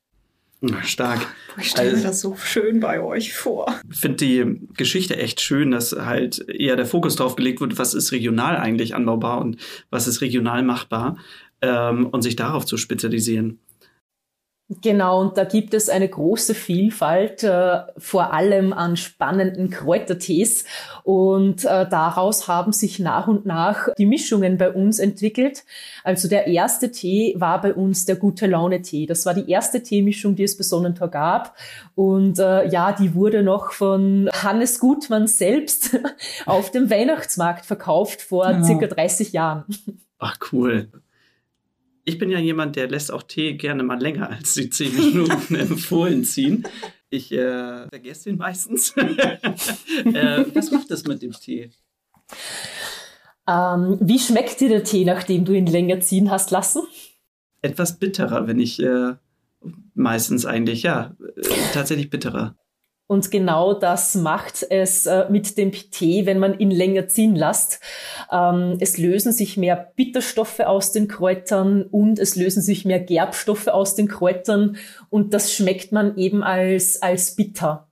Stark. 0.83 1.27
Ich 1.59 1.69
stelle 1.69 1.91
mir 1.91 1.97
also, 1.97 2.07
das 2.07 2.21
so 2.21 2.35
schön 2.35 2.79
bei 2.79 2.99
euch 2.99 3.33
vor. 3.33 3.79
Ich 3.91 3.99
finde 3.99 4.17
die 4.17 4.67
Geschichte 4.75 5.17
echt 5.17 5.39
schön, 5.41 5.71
dass 5.71 5.91
halt 5.91 6.47
eher 6.49 6.75
der 6.75 6.85
Fokus 6.85 7.15
drauf 7.15 7.35
gelegt 7.35 7.61
wird, 7.61 7.77
was 7.77 7.93
ist 7.93 8.11
regional 8.11 8.57
eigentlich 8.57 8.95
anbaubar 8.95 9.39
und 9.39 9.57
was 9.91 10.07
ist 10.07 10.21
regional 10.21 10.63
machbar 10.63 11.17
ähm, 11.61 12.07
und 12.07 12.23
sich 12.23 12.35
darauf 12.35 12.65
zu 12.65 12.77
spezialisieren. 12.77 13.59
Genau, 14.69 15.21
und 15.21 15.37
da 15.37 15.45
gibt 15.45 15.73
es 15.73 15.87
eine 15.87 16.09
große 16.09 16.53
Vielfalt, 16.53 17.41
äh, 17.41 17.83
vor 17.97 18.33
allem 18.33 18.73
an 18.73 18.97
spannenden 18.97 19.69
Kräutertees. 19.69 20.65
Und 21.03 21.63
äh, 21.63 21.87
daraus 21.87 22.49
haben 22.49 22.73
sich 22.73 22.99
nach 22.99 23.27
und 23.27 23.45
nach 23.45 23.87
die 23.97 24.05
Mischungen 24.05 24.57
bei 24.57 24.69
uns 24.69 24.99
entwickelt. 24.99 25.63
Also 26.03 26.27
der 26.27 26.47
erste 26.47 26.91
Tee 26.91 27.33
war 27.37 27.61
bei 27.61 27.73
uns 27.73 28.03
der 28.03 28.17
gute 28.17 28.45
Laune 28.45 28.81
Tee. 28.81 29.05
Das 29.05 29.25
war 29.25 29.33
die 29.33 29.49
erste 29.49 29.81
Teemischung, 29.81 30.35
die 30.35 30.43
es 30.43 30.57
bei 30.57 30.65
Sonnentor 30.65 31.07
gab. 31.07 31.55
Und 31.95 32.37
äh, 32.37 32.67
ja, 32.67 32.91
die 32.91 33.15
wurde 33.15 33.43
noch 33.43 33.71
von 33.71 34.29
Hannes 34.33 34.81
Gutmann 34.81 35.27
selbst 35.27 35.97
auf 36.45 36.71
dem 36.71 36.89
Weihnachtsmarkt 36.89 37.65
verkauft 37.65 38.21
vor 38.21 38.47
genau. 38.47 38.65
circa 38.65 38.87
30 38.87 39.31
Jahren. 39.31 39.63
Ach 40.19 40.35
cool 40.51 40.89
ich 42.07 42.17
bin 42.17 42.29
ja 42.29 42.39
jemand, 42.39 42.77
der 42.77 42.87
lässt 42.87 43.11
auch 43.11 43.23
Tee 43.23 43.55
gerne 43.55 43.83
mal 43.83 43.99
länger 43.99 44.29
als 44.29 44.53
die 44.53 44.69
zehn 44.69 44.95
Minuten 44.95 45.55
empfohlen 45.55 46.23
ziehen. 46.23 46.63
Ich 47.09 47.33
äh, 47.33 47.87
vergesse 47.89 48.29
den 48.29 48.37
meistens. 48.37 48.91
äh, 48.97 50.45
was 50.53 50.71
macht 50.71 50.89
das 50.89 51.03
mit 51.03 51.21
dem 51.21 51.33
Tee? 51.33 51.69
Ähm, 53.45 53.97
wie 53.99 54.19
schmeckt 54.19 54.61
dir 54.61 54.69
der 54.69 54.85
Tee, 54.85 55.03
nachdem 55.03 55.43
du 55.43 55.51
ihn 55.51 55.65
länger 55.65 55.99
ziehen 55.99 56.31
hast 56.31 56.51
lassen? 56.51 56.83
Etwas 57.61 57.99
bitterer, 57.99 58.47
wenn 58.47 58.59
ich 58.59 58.81
äh, 58.81 59.15
meistens 59.93 60.45
eigentlich, 60.45 60.83
ja, 60.83 61.13
äh, 61.19 61.49
tatsächlich 61.73 62.09
bitterer. 62.09 62.55
Und 63.07 63.31
genau 63.31 63.73
das 63.73 64.15
macht 64.15 64.65
es 64.69 65.05
äh, 65.05 65.25
mit 65.29 65.57
dem 65.57 65.71
Tee, 65.71 66.25
wenn 66.25 66.39
man 66.39 66.59
ihn 66.59 66.71
länger 66.71 67.07
ziehen 67.07 67.35
lässt. 67.35 67.79
Ähm, 68.31 68.77
es 68.81 68.97
lösen 68.97 69.31
sich 69.31 69.55
mehr 69.55 69.93
Bitterstoffe 69.95 70.59
aus 70.59 70.91
den 70.91 71.07
Kräutern 71.07 71.83
und 71.83 72.19
es 72.19 72.35
lösen 72.35 72.61
sich 72.61 72.83
mehr 72.83 72.99
Gerbstoffe 72.99 73.67
aus 73.67 73.95
den 73.95 74.09
Kräutern 74.09 74.75
und 75.09 75.33
das 75.33 75.53
schmeckt 75.53 75.93
man 75.93 76.17
eben 76.17 76.43
als, 76.43 77.01
als 77.01 77.35
bitter. 77.35 77.87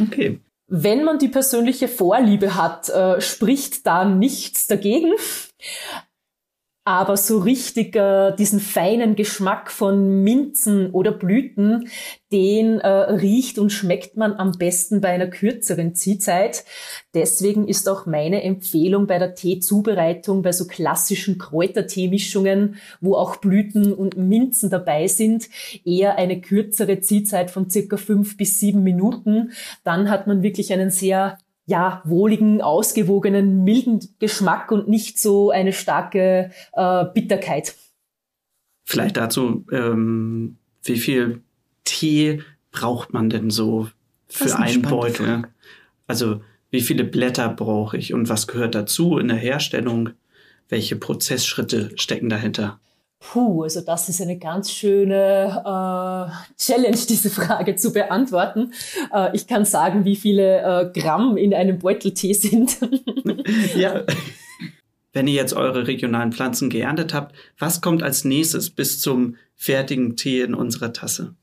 Okay. 0.00 0.40
Wenn 0.68 1.04
man 1.04 1.18
die 1.18 1.28
persönliche 1.28 1.86
Vorliebe 1.86 2.56
hat, 2.56 2.88
äh, 2.88 3.20
spricht 3.20 3.86
da 3.86 4.04
nichts 4.04 4.66
dagegen 4.66 5.12
aber 6.86 7.16
so 7.16 7.38
richtig 7.38 7.96
äh, 7.96 8.32
diesen 8.36 8.60
feinen 8.60 9.16
Geschmack 9.16 9.72
von 9.72 10.22
Minzen 10.22 10.92
oder 10.92 11.10
Blüten, 11.10 11.88
den 12.30 12.78
äh, 12.78 12.88
riecht 12.88 13.58
und 13.58 13.70
schmeckt 13.70 14.16
man 14.16 14.34
am 14.34 14.52
besten 14.52 15.00
bei 15.00 15.08
einer 15.08 15.26
kürzeren 15.26 15.96
Ziehzeit. 15.96 16.64
Deswegen 17.12 17.66
ist 17.66 17.88
auch 17.88 18.06
meine 18.06 18.44
Empfehlung 18.44 19.08
bei 19.08 19.18
der 19.18 19.34
Teezubereitung, 19.34 20.42
bei 20.42 20.52
so 20.52 20.68
klassischen 20.68 21.38
Kräuterteemischungen, 21.38 22.76
wo 23.00 23.16
auch 23.16 23.36
Blüten 23.36 23.92
und 23.92 24.16
Minzen 24.16 24.70
dabei 24.70 25.08
sind, 25.08 25.48
eher 25.84 26.16
eine 26.18 26.40
kürzere 26.40 27.00
Ziehzeit 27.00 27.50
von 27.50 27.68
circa 27.68 27.96
fünf 27.96 28.36
bis 28.36 28.60
sieben 28.60 28.84
Minuten. 28.84 29.50
Dann 29.82 30.08
hat 30.08 30.28
man 30.28 30.44
wirklich 30.44 30.72
einen 30.72 30.90
sehr 30.90 31.38
ja, 31.66 32.00
wohligen, 32.04 32.62
ausgewogenen, 32.62 33.64
milden 33.64 34.00
Geschmack 34.20 34.70
und 34.70 34.88
nicht 34.88 35.20
so 35.20 35.50
eine 35.50 35.72
starke 35.72 36.50
äh, 36.72 37.04
Bitterkeit. 37.12 37.74
Vielleicht 38.84 39.16
dazu, 39.16 39.66
ähm, 39.72 40.56
wie 40.84 40.96
viel 40.96 41.42
Tee 41.84 42.42
braucht 42.70 43.12
man 43.12 43.30
denn 43.30 43.50
so 43.50 43.88
für 44.28 44.56
einen 44.56 44.82
Beutel? 44.82 45.26
Frage. 45.26 45.48
Also 46.06 46.40
wie 46.70 46.80
viele 46.80 47.04
Blätter 47.04 47.48
brauche 47.48 47.96
ich 47.96 48.14
und 48.14 48.28
was 48.28 48.46
gehört 48.46 48.74
dazu 48.74 49.18
in 49.18 49.28
der 49.28 49.36
Herstellung? 49.36 50.10
Welche 50.68 50.96
Prozessschritte 50.96 51.90
stecken 51.96 52.28
dahinter? 52.28 52.80
Puh, 53.18 53.62
also 53.62 53.80
das 53.80 54.08
ist 54.08 54.20
eine 54.20 54.38
ganz 54.38 54.70
schöne 54.70 55.62
äh, 55.64 56.54
Challenge, 56.58 56.98
diese 57.08 57.30
Frage 57.30 57.74
zu 57.74 57.92
beantworten. 57.92 58.72
Äh, 59.12 59.34
ich 59.34 59.46
kann 59.46 59.64
sagen, 59.64 60.04
wie 60.04 60.16
viele 60.16 60.60
äh, 60.60 61.00
Gramm 61.00 61.36
in 61.36 61.54
einem 61.54 61.78
Beutel 61.78 62.12
Tee 62.12 62.34
sind. 62.34 62.78
ja. 63.76 64.04
Wenn 65.12 65.28
ihr 65.28 65.34
jetzt 65.34 65.54
eure 65.54 65.86
regionalen 65.86 66.32
Pflanzen 66.32 66.68
geerntet 66.68 67.14
habt, 67.14 67.34
was 67.58 67.80
kommt 67.80 68.02
als 68.02 68.24
nächstes 68.24 68.68
bis 68.68 69.00
zum 69.00 69.36
fertigen 69.54 70.16
Tee 70.16 70.42
in 70.42 70.54
unserer 70.54 70.92
Tasse? 70.92 71.34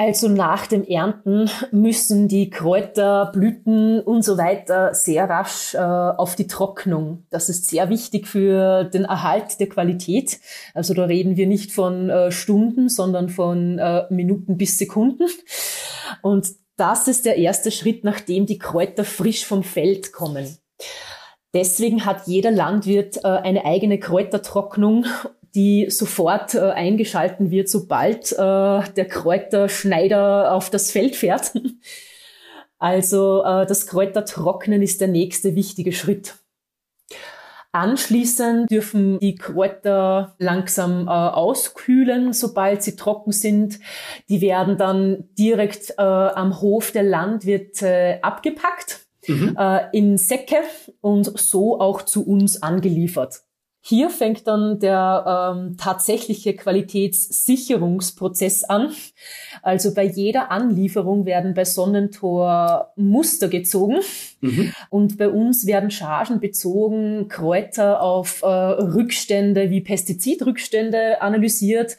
Also 0.00 0.28
nach 0.28 0.68
dem 0.68 0.84
Ernten 0.84 1.50
müssen 1.72 2.28
die 2.28 2.50
Kräuter, 2.50 3.32
Blüten 3.32 3.98
und 3.98 4.22
so 4.22 4.38
weiter 4.38 4.94
sehr 4.94 5.28
rasch 5.28 5.74
äh, 5.74 5.78
auf 5.78 6.36
die 6.36 6.46
Trocknung. 6.46 7.26
Das 7.30 7.48
ist 7.48 7.68
sehr 7.68 7.88
wichtig 7.88 8.28
für 8.28 8.84
den 8.84 9.06
Erhalt 9.06 9.58
der 9.58 9.68
Qualität. 9.68 10.38
Also 10.72 10.94
da 10.94 11.06
reden 11.06 11.36
wir 11.36 11.48
nicht 11.48 11.72
von 11.72 12.10
äh, 12.10 12.30
Stunden, 12.30 12.88
sondern 12.88 13.28
von 13.28 13.80
äh, 13.80 14.04
Minuten 14.08 14.56
bis 14.56 14.78
Sekunden. 14.78 15.26
Und 16.22 16.46
das 16.76 17.08
ist 17.08 17.24
der 17.24 17.36
erste 17.36 17.72
Schritt, 17.72 18.04
nachdem 18.04 18.46
die 18.46 18.58
Kräuter 18.58 19.04
frisch 19.04 19.44
vom 19.44 19.64
Feld 19.64 20.12
kommen. 20.12 20.58
Deswegen 21.54 22.04
hat 22.04 22.28
jeder 22.28 22.52
Landwirt 22.52 23.24
äh, 23.24 23.26
eine 23.26 23.64
eigene 23.64 23.98
Kräutertrocknung 23.98 25.06
die 25.54 25.90
sofort 25.90 26.54
äh, 26.54 26.60
eingeschalten 26.60 27.50
wird, 27.50 27.68
sobald 27.68 28.32
äh, 28.32 28.36
der 28.36 29.08
Kräuterschneider 29.08 30.52
auf 30.52 30.70
das 30.70 30.90
Feld 30.90 31.16
fährt. 31.16 31.52
Also 32.80 33.42
äh, 33.42 33.66
das 33.66 33.88
Kräutertrocknen 33.88 34.82
ist 34.82 35.00
der 35.00 35.08
nächste 35.08 35.56
wichtige 35.56 35.90
Schritt. 35.90 36.36
Anschließend 37.72 38.70
dürfen 38.70 39.18
die 39.18 39.34
Kräuter 39.34 40.34
langsam 40.38 41.06
äh, 41.06 41.10
auskühlen, 41.10 42.32
sobald 42.32 42.82
sie 42.82 42.96
trocken 42.96 43.32
sind. 43.32 43.78
Die 44.30 44.40
werden 44.40 44.78
dann 44.78 45.28
direkt 45.38 45.90
äh, 45.98 46.02
am 46.02 46.60
Hof 46.60 46.92
der 46.92 47.02
Landwirte 47.02 48.20
abgepackt 48.22 49.00
mhm. 49.26 49.54
äh, 49.58 49.80
in 49.92 50.16
Säcke 50.16 50.62
und 51.00 51.38
so 51.38 51.78
auch 51.78 52.02
zu 52.02 52.26
uns 52.26 52.62
angeliefert. 52.62 53.42
Hier 53.80 54.10
fängt 54.10 54.46
dann 54.46 54.78
der 54.80 55.54
ähm, 55.56 55.78
tatsächliche 55.78 56.54
Qualitätssicherungsprozess 56.54 58.64
an. 58.64 58.92
Also 59.62 59.94
bei 59.94 60.04
jeder 60.04 60.50
Anlieferung 60.50 61.24
werden 61.26 61.54
bei 61.54 61.64
Sonnentor 61.64 62.92
Muster 62.96 63.48
gezogen 63.48 64.00
mhm. 64.40 64.72
und 64.90 65.18
bei 65.18 65.28
uns 65.28 65.66
werden 65.66 65.90
Chargen 65.90 66.40
bezogen, 66.40 67.28
Kräuter 67.28 68.00
auf 68.02 68.42
äh, 68.42 68.46
Rückstände 68.46 69.70
wie 69.70 69.80
Pestizidrückstände 69.80 71.20
analysiert, 71.22 71.96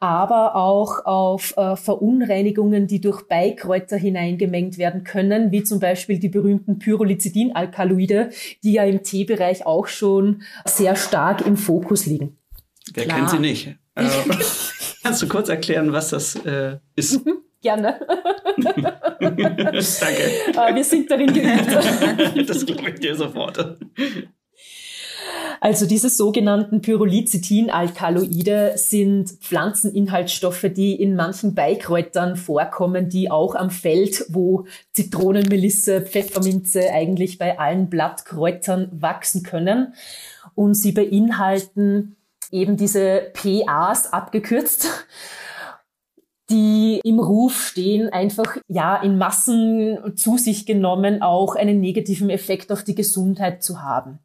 aber 0.00 0.56
auch 0.56 1.04
auf 1.04 1.56
äh, 1.56 1.76
Verunreinigungen, 1.76 2.86
die 2.86 3.00
durch 3.00 3.22
Beikräuter 3.28 3.96
hineingemengt 3.96 4.78
werden 4.78 5.04
können, 5.04 5.52
wie 5.52 5.62
zum 5.62 5.80
Beispiel 5.80 6.18
die 6.18 6.28
berühmten 6.28 6.78
Pyrrolizidin-Alkaloide, 6.78 8.30
die 8.62 8.72
ja 8.72 8.84
im 8.84 9.02
Teebereich 9.02 9.66
auch 9.66 9.86
schon 9.86 10.42
sehr 10.64 10.96
stark 10.96 11.46
im 11.46 11.56
Fokus 11.56 12.06
liegen. 12.06 12.36
Wer 12.92 13.04
Klar. 13.04 13.18
kennt 13.18 13.30
sie 13.30 13.38
nicht? 13.38 13.76
Äh, 13.94 14.08
kannst 15.02 15.22
du 15.22 15.28
kurz 15.28 15.48
erklären, 15.48 15.92
was 15.92 16.10
das 16.10 16.36
äh, 16.44 16.78
ist? 16.96 17.20
Gerne. 17.64 17.98
Danke. 18.58 19.72
Äh, 20.52 20.74
wir 20.74 20.84
sind 20.84 21.10
darin 21.10 21.32
geübt. 21.32 22.46
das 22.50 22.66
glaube 22.66 22.90
ich 22.90 23.00
dir 23.00 23.16
sofort. 23.16 23.78
Also 25.60 25.86
diese 25.86 26.10
sogenannten 26.10 26.82
Pyrrolicitin-Alkaloide 26.82 28.72
sind 28.76 29.30
Pflanzeninhaltsstoffe, 29.30 30.66
die 30.76 30.94
in 30.94 31.16
manchen 31.16 31.54
Beikräutern 31.54 32.36
vorkommen, 32.36 33.08
die 33.08 33.30
auch 33.30 33.54
am 33.54 33.70
Feld, 33.70 34.26
wo 34.28 34.66
Zitronenmelisse, 34.92 36.02
Pfefferminze 36.02 36.90
eigentlich 36.92 37.38
bei 37.38 37.58
allen 37.58 37.88
Blattkräutern 37.88 38.90
wachsen 38.92 39.42
können. 39.42 39.94
Und 40.54 40.74
sie 40.74 40.92
beinhalten 40.92 42.16
eben 42.50 42.76
diese 42.76 43.32
PAs 43.32 44.12
abgekürzt 44.12 45.06
die 46.54 47.00
im 47.02 47.18
Ruf 47.18 47.60
stehen, 47.70 48.08
einfach 48.10 48.56
ja 48.68 48.96
in 49.02 49.18
Massen 49.18 50.16
zu 50.16 50.38
sich 50.38 50.66
genommen 50.66 51.20
auch 51.20 51.56
einen 51.56 51.80
negativen 51.80 52.30
Effekt 52.30 52.70
auf 52.70 52.84
die 52.84 52.94
Gesundheit 52.94 53.64
zu 53.64 53.82
haben. 53.82 54.20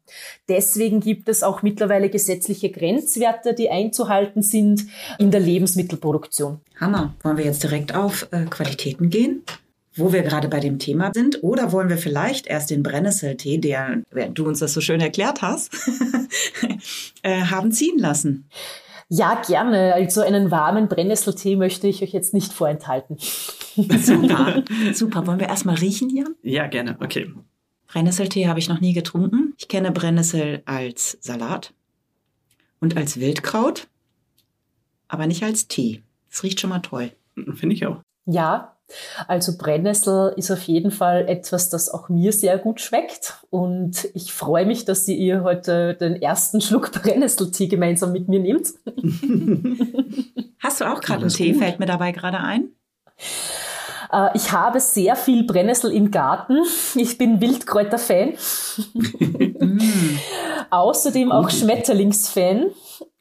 Deswegen 0.48 1.00
gibt 1.00 1.28
es 1.28 1.42
auch 1.42 1.62
mittlerweile 1.62 2.08
gesetzliche 2.08 2.70
Grenzwerte, 2.70 3.52
die 3.52 3.68
einzuhalten 3.68 4.42
sind 4.42 4.86
in 5.18 5.32
der 5.32 5.40
Lebensmittelproduktion. 5.40 6.60
Hammer. 6.78 7.14
Wollen 7.24 7.36
wir 7.36 7.44
jetzt 7.44 7.64
direkt 7.64 7.96
auf 7.96 8.28
äh, 8.30 8.44
Qualitäten 8.44 9.10
gehen? 9.10 9.42
Wo 9.96 10.12
wir 10.12 10.22
gerade 10.22 10.46
bei 10.46 10.60
dem 10.60 10.78
Thema 10.78 11.10
sind, 11.12 11.42
oder 11.42 11.72
wollen 11.72 11.88
wir 11.88 11.98
vielleicht 11.98 12.46
erst 12.46 12.70
den 12.70 12.84
Brennnesseltee, 12.84 13.58
der, 13.58 14.02
du 14.32 14.46
uns 14.46 14.60
das 14.60 14.72
so 14.72 14.80
schön 14.80 15.00
erklärt 15.00 15.42
hast, 15.42 15.72
äh, 17.22 17.40
haben 17.40 17.72
ziehen 17.72 17.98
lassen? 17.98 18.48
Ja, 19.12 19.42
gerne. 19.44 19.92
Also 19.92 20.20
einen 20.20 20.52
warmen 20.52 20.86
Brennnesseltee 20.86 21.56
möchte 21.56 21.88
ich 21.88 22.00
euch 22.00 22.12
jetzt 22.12 22.32
nicht 22.32 22.52
vorenthalten. 22.52 23.16
Super. 23.18 24.62
Super. 24.94 25.26
Wollen 25.26 25.40
wir 25.40 25.48
erstmal 25.48 25.74
riechen 25.74 26.08
hier? 26.08 26.26
Ja, 26.42 26.68
gerne. 26.68 26.96
Okay. 27.00 27.32
Brennnesseltee 27.88 28.46
habe 28.46 28.60
ich 28.60 28.68
noch 28.68 28.80
nie 28.80 28.92
getrunken. 28.92 29.54
Ich 29.58 29.66
kenne 29.66 29.90
Brennnessel 29.90 30.62
als 30.64 31.18
Salat 31.20 31.74
und 32.78 32.96
als 32.96 33.18
Wildkraut, 33.18 33.88
aber 35.08 35.26
nicht 35.26 35.42
als 35.42 35.66
Tee. 35.66 36.04
Das 36.30 36.44
riecht 36.44 36.60
schon 36.60 36.70
mal 36.70 36.78
toll. 36.78 37.10
Finde 37.54 37.74
ich 37.74 37.84
auch. 37.86 38.00
Ja, 38.26 38.76
also 39.26 39.56
Brennnessel 39.56 40.32
ist 40.36 40.50
auf 40.50 40.62
jeden 40.62 40.90
Fall 40.90 41.28
etwas, 41.28 41.70
das 41.70 41.88
auch 41.88 42.08
mir 42.08 42.32
sehr 42.32 42.58
gut 42.58 42.80
schmeckt. 42.80 43.38
Und 43.50 44.08
ich 44.14 44.32
freue 44.32 44.66
mich, 44.66 44.84
dass 44.84 45.06
ihr 45.08 45.42
heute 45.42 45.94
den 45.94 46.20
ersten 46.20 46.60
Schluck 46.60 46.92
Brennnesseltee 46.92 47.68
gemeinsam 47.68 48.12
mit 48.12 48.28
mir 48.28 48.40
nehmt. 48.40 48.68
Hast 50.60 50.80
du 50.80 50.84
auch 50.84 51.00
gerade 51.00 51.22
einen 51.22 51.30
Tee? 51.30 51.52
Gut. 51.52 51.62
Fällt 51.62 51.80
mir 51.80 51.86
dabei 51.86 52.12
gerade 52.12 52.38
ein? 52.38 52.70
Äh, 54.12 54.28
ich 54.34 54.52
habe 54.52 54.80
sehr 54.80 55.16
viel 55.16 55.44
Brennnessel 55.44 55.92
im 55.92 56.10
Garten. 56.10 56.58
Ich 56.94 57.18
bin 57.18 57.40
Wildkräuter-Fan. 57.40 58.30
Außerdem 60.70 61.32
auch 61.32 61.50
Schmetterlings-Fan. 61.50 62.70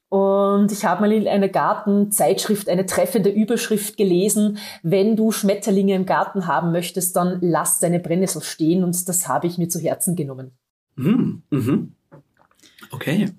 Und 0.09 0.71
ich 0.71 0.85
habe 0.85 1.01
mal 1.01 1.11
in 1.11 1.27
einer 1.27 1.49
Gartenzeitschrift 1.49 2.67
eine 2.67 2.87
treffende 2.87 3.29
Überschrift 3.29 3.95
gelesen, 3.95 4.57
wenn 4.81 5.15
du 5.15 5.31
Schmetterlinge 5.31 5.93
im 5.93 6.07
Garten 6.07 6.47
haben 6.47 6.71
möchtest, 6.71 7.15
dann 7.15 7.37
lass 7.41 7.79
deine 7.79 7.99
Brennnessel 7.99 8.41
stehen 8.41 8.83
und 8.83 9.07
das 9.07 9.27
habe 9.27 9.45
ich 9.45 9.59
mir 9.59 9.69
zu 9.69 9.79
Herzen 9.79 10.15
genommen. 10.15 10.51
Mhm. 10.95 11.43
Mhm. 11.51 11.93
Okay. 12.91 13.29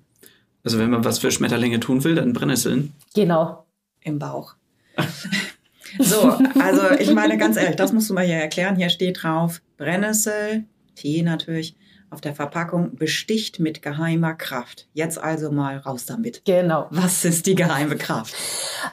Also 0.63 0.79
wenn 0.79 0.89
man 0.89 1.03
was 1.03 1.19
für 1.19 1.31
Schmetterlinge 1.31 1.81
tun 1.81 2.03
will, 2.05 2.15
dann 2.15 2.31
Brennnesseln. 2.31 2.93
Genau. 3.13 3.65
Im 4.01 4.17
Bauch. 4.17 4.55
so, 5.99 6.37
also 6.59 6.81
ich 6.99 7.13
meine 7.13 7.37
ganz 7.37 7.57
ehrlich, 7.57 7.75
das 7.75 7.91
musst 7.91 8.09
du 8.09 8.13
mal 8.13 8.25
hier 8.25 8.35
erklären. 8.35 8.77
Hier 8.77 8.89
steht 8.89 9.23
drauf 9.23 9.61
Brennnessel, 9.77 10.63
Tee 10.95 11.21
natürlich, 11.21 11.75
auf 12.11 12.21
der 12.21 12.35
Verpackung 12.35 12.95
besticht 12.95 13.59
mit 13.59 13.81
geheimer 13.81 14.33
Kraft. 14.33 14.87
Jetzt 14.93 15.17
also 15.17 15.49
mal 15.49 15.77
raus 15.77 16.05
damit. 16.05 16.43
Genau. 16.45 16.87
Was 16.91 17.25
ist 17.25 17.45
die 17.47 17.55
geheime 17.55 17.95
Kraft? 17.95 18.35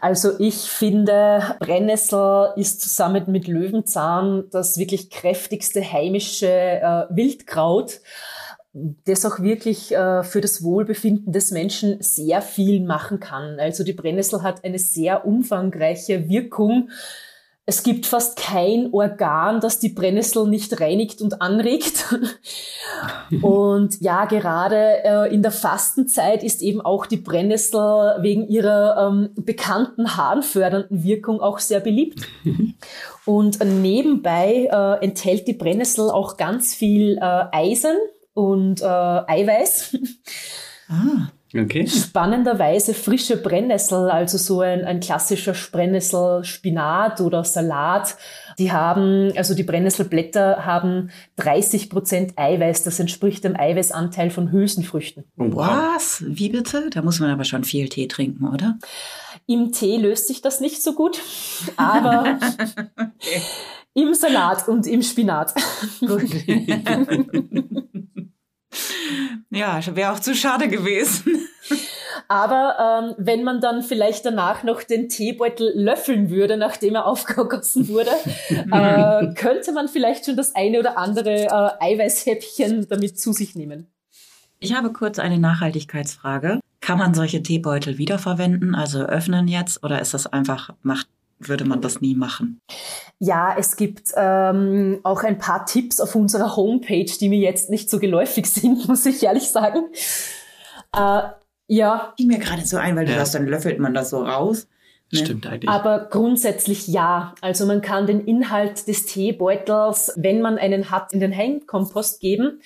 Also 0.01 0.39
ich 0.39 0.71
finde, 0.71 1.57
Brennnessel 1.59 2.53
ist 2.57 2.81
zusammen 2.81 3.25
mit 3.27 3.49
Löwenzahn 3.49 4.45
das 4.51 4.79
wirklich 4.79 5.11
kräftigste 5.11 5.81
heimische 5.83 6.47
äh, 6.47 7.05
Wildkraut 7.11 8.01
das 9.05 9.25
auch 9.25 9.41
wirklich 9.41 9.93
äh, 9.95 10.23
für 10.23 10.41
das 10.41 10.63
Wohlbefinden 10.63 11.33
des 11.33 11.51
Menschen 11.51 12.01
sehr 12.01 12.43
viel 12.43 12.85
machen 12.85 13.19
kann. 13.19 13.59
Also 13.59 13.83
die 13.83 13.93
Brennnessel 13.93 14.43
hat 14.43 14.65
eine 14.65 14.79
sehr 14.79 15.27
umfangreiche 15.27 16.29
Wirkung 16.29 16.91
es 17.69 17.83
gibt 17.83 18.07
fast 18.07 18.39
kein 18.39 18.89
Organ, 18.93 19.61
das 19.61 19.79
die 19.79 19.91
Brennnessel 19.91 20.49
nicht 20.49 20.81
reinigt 20.81 21.21
und 21.21 21.43
anregt. 21.43 22.07
und 23.43 24.01
ja, 24.01 24.25
gerade 24.25 25.05
äh, 25.05 25.35
in 25.35 25.43
der 25.43 25.51
Fastenzeit 25.51 26.43
ist 26.43 26.63
eben 26.63 26.81
auch 26.81 27.05
die 27.05 27.19
Brennnessel 27.19 28.23
wegen 28.23 28.49
ihrer 28.49 29.11
ähm, 29.11 29.35
bekannten 29.37 30.17
harnfördernden 30.17 31.05
Wirkung 31.05 31.43
auch 31.43 31.59
sehr 31.59 31.81
beliebt. 31.81 32.27
und 33.27 33.63
nebenbei 33.63 34.71
äh, 34.73 35.05
enthält 35.05 35.47
die 35.47 35.53
Brennnessel 35.53 36.11
auch 36.11 36.39
ganz 36.39 36.75
viel 36.75 37.19
äh, 37.19 37.45
Eisen 37.53 37.99
und 38.33 38.81
äh, 38.81 38.87
Eiweiß. 38.87 39.95
Ah. 40.89 41.29
Okay. 41.55 41.87
Spannenderweise 41.87 42.93
frische 42.93 43.39
Brennnessel, 43.39 44.11
also 44.11 44.37
so 44.37 44.61
ein, 44.61 44.85
ein 44.85 45.01
klassischer 45.01 45.55
Brennnessel-Spinat 45.73 47.23
oder 47.23 47.43
Salat, 47.43 48.17
die 48.59 48.71
haben, 48.71 49.33
also 49.37 49.55
die 49.55 49.63
Brennnesselblätter 49.63 50.67
haben 50.67 51.11
30 51.37 51.89
Prozent 51.89 52.33
Eiweiß. 52.37 52.83
Das 52.83 53.01
entspricht 53.01 53.45
dem 53.45 53.59
Eiweißanteil 53.59 54.31
von 54.31 54.53
Hülsenfrüchten. 54.53 55.25
Oh, 55.39 55.47
Was? 55.53 56.23
Wie 56.27 56.51
bitte? 56.51 56.91
Da 56.91 57.01
muss 57.01 57.21
man 57.21 57.31
aber 57.31 57.45
schon 57.45 57.65
viel 57.65 57.89
Tee 57.89 58.09
trinken, 58.09 58.49
oder? 58.49 58.79
Im 59.47 59.73
Tee 59.73 59.97
löst 59.97 60.27
sich 60.27 60.43
das 60.43 60.61
nicht 60.61 60.83
so 60.83 60.95
gut, 60.95 61.19
aber 61.77 62.39
okay. 62.97 63.43
im 63.95 64.13
Salat 64.13 64.69
und 64.69 64.87
im 64.87 65.03
Spinat. 65.03 65.55
Gut. 66.01 66.25
Ja, 69.51 69.81
wäre 69.95 70.13
auch 70.13 70.21
zu 70.21 70.35
schade 70.35 70.69
gewesen. 70.69 71.49
Aber 72.29 73.09
ähm, 73.09 73.15
wenn 73.19 73.43
man 73.43 73.61
dann 73.61 73.83
vielleicht 73.83 74.27
danach 74.27 74.63
noch 74.63 74.83
den 74.83 75.09
Teebeutel 75.09 75.73
löffeln 75.75 76.31
würde, 76.31 76.57
nachdem 76.57 76.95
er 76.95 77.07
aufgegossen 77.07 77.89
wurde, 77.89 78.11
äh, 78.51 79.35
könnte 79.35 79.73
man 79.73 79.89
vielleicht 79.89 80.27
schon 80.27 80.37
das 80.37 80.55
eine 80.55 80.79
oder 80.79 80.99
andere 80.99 81.47
äh, 81.47 81.95
Eiweißhäppchen 81.95 82.87
damit 82.89 83.19
zu 83.19 83.33
sich 83.33 83.55
nehmen. 83.55 83.87
Ich 84.61 84.75
habe 84.75 84.93
kurz 84.93 85.19
eine 85.19 85.39
Nachhaltigkeitsfrage. 85.39 86.61
Kann 86.81 86.99
man 86.99 87.15
solche 87.15 87.43
Teebeutel 87.43 87.99
wiederverwenden, 87.99 88.75
also 88.75 89.01
öffnen 89.01 89.49
jetzt, 89.49 89.83
oder 89.85 90.01
ist 90.01 90.15
das 90.15 90.27
einfach, 90.27 90.71
macht 90.83 91.09
würde 91.39 91.65
man 91.65 91.81
das 91.81 92.01
nie 92.01 92.15
machen. 92.15 92.61
Ja, 93.19 93.55
es 93.59 93.77
gibt 93.77 94.13
ähm, 94.17 95.01
auch 95.03 95.23
ein 95.23 95.39
paar 95.39 95.67
Tipps 95.67 96.01
auf 96.01 96.15
unserer 96.15 96.57
Homepage, 96.57 97.05
die 97.05 97.29
mir 97.29 97.39
jetzt 97.39 97.71
nicht 97.71 97.91
so 97.91 97.99
geläufig 97.99 98.47
sind, 98.51 98.89
muss 98.89 99.07
ich 99.07 99.23
ehrlich 99.23 99.51
sagen. 99.51 99.87
Äh, 100.95 101.23
ja. 101.67 102.15
Die 102.19 102.27
mir 102.27 102.39
gerade 102.39 102.65
so 102.65 102.77
ein, 102.77 102.97
weil 102.97 103.07
du 103.07 103.13
ja. 103.13 103.19
sagst, 103.19 103.35
dann 103.35 103.47
löffelt 103.47 103.79
man 103.79 103.95
das 103.95 104.11
so 104.11 104.23
raus. 104.23 104.67
Ne? 105.11 105.21
Stimmt 105.21 105.47
eigentlich. 105.47 105.71
Aber 105.71 106.07
grundsätzlich 106.11 106.87
ja. 106.87 107.35
Also 107.41 107.65
man 107.67 107.81
kann 107.81 108.07
den 108.07 108.25
Inhalt 108.27 108.87
des 108.89 109.07
Teebeutels, 109.07 110.13
wenn 110.17 110.43
man 110.43 110.59
einen 110.59 110.91
hat, 110.91 111.13
in 111.13 111.21
den 111.21 111.35
Heimkompost 111.35 112.21
geben. 112.21 112.61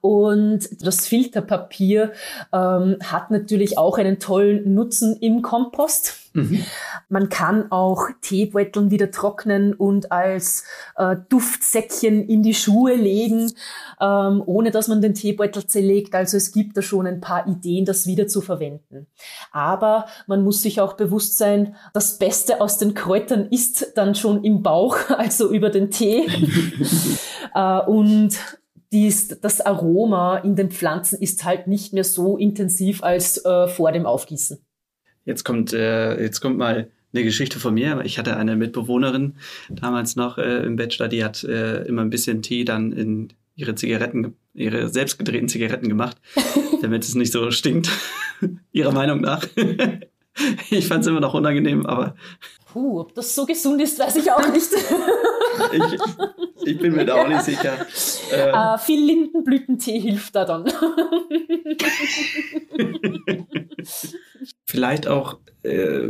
Und 0.00 0.68
das 0.80 1.06
Filterpapier 1.06 2.12
ähm, 2.52 2.96
hat 3.02 3.30
natürlich 3.30 3.76
auch 3.76 3.98
einen 3.98 4.18
tollen 4.18 4.72
Nutzen 4.72 5.16
im 5.16 5.42
Kompost. 5.42 6.23
Mhm. 6.34 6.64
Man 7.08 7.28
kann 7.28 7.70
auch 7.70 8.08
Teebeuteln 8.20 8.90
wieder 8.90 9.12
trocknen 9.12 9.72
und 9.72 10.10
als 10.10 10.64
äh, 10.96 11.16
Duftsäckchen 11.28 12.28
in 12.28 12.42
die 12.42 12.54
Schuhe 12.54 12.94
legen, 12.94 13.52
ähm, 14.00 14.42
ohne 14.44 14.72
dass 14.72 14.88
man 14.88 15.00
den 15.00 15.14
Teebeutel 15.14 15.66
zerlegt. 15.66 16.14
Also 16.14 16.36
es 16.36 16.50
gibt 16.50 16.76
da 16.76 16.82
schon 16.82 17.06
ein 17.06 17.20
paar 17.20 17.46
Ideen, 17.46 17.84
das 17.84 18.08
wieder 18.08 18.26
zu 18.26 18.40
verwenden. 18.40 19.06
Aber 19.52 20.06
man 20.26 20.42
muss 20.42 20.60
sich 20.60 20.80
auch 20.80 20.94
bewusst 20.94 21.38
sein, 21.38 21.76
das 21.92 22.18
Beste 22.18 22.60
aus 22.60 22.78
den 22.78 22.94
Kräutern 22.94 23.46
ist 23.46 23.92
dann 23.94 24.16
schon 24.16 24.42
im 24.42 24.62
Bauch, 24.62 24.96
also 25.10 25.52
über 25.52 25.70
den 25.70 25.92
Tee. 25.92 26.26
äh, 27.54 27.80
und 27.80 28.36
dies, 28.90 29.40
das 29.40 29.60
Aroma 29.60 30.38
in 30.38 30.56
den 30.56 30.70
Pflanzen 30.70 31.20
ist 31.20 31.44
halt 31.44 31.68
nicht 31.68 31.92
mehr 31.92 32.04
so 32.04 32.36
intensiv 32.36 33.04
als 33.04 33.44
äh, 33.44 33.68
vor 33.68 33.92
dem 33.92 34.06
Aufgießen. 34.06 34.63
Jetzt 35.24 35.44
kommt, 35.44 35.72
äh, 35.72 36.20
jetzt 36.20 36.40
kommt 36.40 36.58
mal 36.58 36.90
eine 37.12 37.24
Geschichte 37.24 37.60
von 37.60 37.74
mir. 37.74 38.02
Ich 38.04 38.18
hatte 38.18 38.36
eine 38.36 38.56
Mitbewohnerin 38.56 39.34
damals 39.70 40.16
noch 40.16 40.38
äh, 40.38 40.64
im 40.64 40.76
Bachelor, 40.76 41.08
die 41.08 41.24
hat 41.24 41.44
äh, 41.44 41.82
immer 41.84 42.02
ein 42.02 42.10
bisschen 42.10 42.42
Tee 42.42 42.64
dann 42.64 42.92
in 42.92 43.28
ihre 43.56 43.74
Zigaretten, 43.74 44.34
ihre 44.52 44.88
selbstgedrehten 44.88 45.48
Zigaretten 45.48 45.88
gemacht, 45.88 46.16
damit 46.82 47.04
es 47.04 47.14
nicht 47.14 47.32
so 47.32 47.50
stinkt, 47.50 47.90
ihrer 48.72 48.92
Meinung 48.92 49.20
nach. 49.20 49.46
ich 50.70 50.86
fand 50.86 51.02
es 51.02 51.06
immer 51.06 51.20
noch 51.20 51.34
unangenehm, 51.34 51.86
aber 51.86 52.16
Puh, 52.74 53.02
ob 53.02 53.14
das 53.14 53.32
so 53.36 53.46
gesund 53.46 53.80
ist, 53.80 54.00
weiß 54.00 54.16
ich 54.16 54.32
auch 54.32 54.48
nicht. 54.48 54.68
ich, 55.72 56.00
ich, 56.64 56.78
bin 56.80 56.96
mir 56.96 57.04
da 57.04 57.22
auch 57.22 57.28
nicht 57.28 57.42
sicher. 57.42 57.74
Äh, 58.32 58.50
äh, 58.50 58.78
viel 58.78 59.00
Lindenblütentee 59.00 60.00
hilft 60.00 60.34
da 60.34 60.44
dann. 60.44 60.64
Vielleicht 64.66 65.06
auch, 65.06 65.38
äh, 65.62 66.08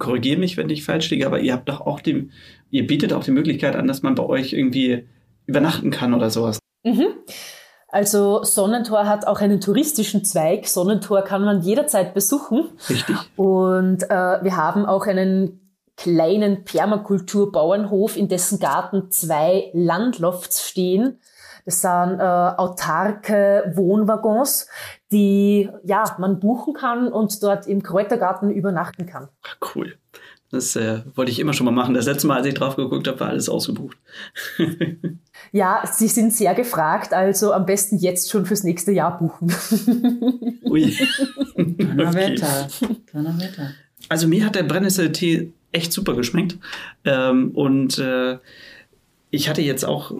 korrigiere 0.00 0.40
mich, 0.40 0.56
wenn 0.56 0.68
ich 0.68 0.82
falsch 0.82 1.10
liege, 1.10 1.26
aber 1.26 1.38
ihr 1.38 1.52
habt 1.52 1.68
doch 1.68 1.80
auch 1.82 2.00
die, 2.00 2.28
ihr 2.70 2.88
bietet 2.88 3.12
auch 3.12 3.22
die 3.22 3.30
Möglichkeit 3.30 3.76
an, 3.76 3.86
dass 3.86 4.02
man 4.02 4.16
bei 4.16 4.26
euch 4.26 4.52
irgendwie 4.52 5.06
übernachten 5.46 5.92
kann 5.92 6.12
oder 6.12 6.30
sowas. 6.30 6.58
Mhm. 6.82 7.06
Also 7.86 8.42
Sonnentor 8.42 9.06
hat 9.06 9.28
auch 9.28 9.40
einen 9.40 9.60
touristischen 9.60 10.24
Zweig. 10.24 10.66
Sonnentor 10.66 11.22
kann 11.22 11.44
man 11.44 11.62
jederzeit 11.62 12.14
besuchen. 12.14 12.70
Richtig. 12.88 13.16
Und 13.36 14.10
äh, 14.10 14.42
wir 14.42 14.56
haben 14.56 14.86
auch 14.86 15.06
einen 15.06 15.60
kleinen 16.00 16.64
Permakulturbauernhof, 16.64 18.16
in 18.16 18.28
dessen 18.28 18.58
Garten 18.58 19.10
zwei 19.10 19.70
Landlofts 19.74 20.66
stehen. 20.66 21.18
Das 21.66 21.82
sind 21.82 22.18
äh, 22.18 22.22
autarke 22.22 23.70
Wohnwaggons, 23.76 24.66
die 25.12 25.68
ja 25.84 26.04
man 26.18 26.40
buchen 26.40 26.72
kann 26.72 27.12
und 27.12 27.42
dort 27.42 27.66
im 27.66 27.82
Kräutergarten 27.82 28.50
übernachten 28.50 29.04
kann. 29.04 29.28
Cool. 29.74 29.98
Das 30.50 30.74
äh, 30.74 31.02
wollte 31.14 31.30
ich 31.30 31.38
immer 31.38 31.52
schon 31.52 31.66
mal 31.66 31.70
machen. 31.70 31.94
Das 31.94 32.06
letzte 32.06 32.26
Mal, 32.26 32.38
als 32.38 32.46
ich 32.46 32.54
drauf 32.54 32.76
geguckt 32.76 33.06
habe, 33.06 33.20
war 33.20 33.28
alles 33.28 33.48
ausgebucht. 33.50 33.98
ja, 35.52 35.82
Sie 35.92 36.08
sind 36.08 36.32
sehr 36.32 36.54
gefragt, 36.54 37.12
also 37.12 37.52
am 37.52 37.66
besten 37.66 37.98
jetzt 37.98 38.30
schon 38.30 38.46
fürs 38.46 38.64
nächste 38.64 38.90
Jahr 38.90 39.18
buchen. 39.18 39.52
Ui. 40.64 40.96
Donnerwetter. 41.56 42.68
Donnerwetter. 43.12 43.74
Also 44.08 44.26
mir 44.26 44.44
hat 44.44 44.56
der 44.56 44.64
Brennnesseltee 44.64 45.52
echt 45.72 45.92
super 45.92 46.14
geschmeckt. 46.14 46.58
Ähm, 47.04 47.50
und 47.52 47.98
äh, 47.98 48.38
ich 49.30 49.48
hatte 49.48 49.62
jetzt 49.62 49.84
auch, 49.84 50.12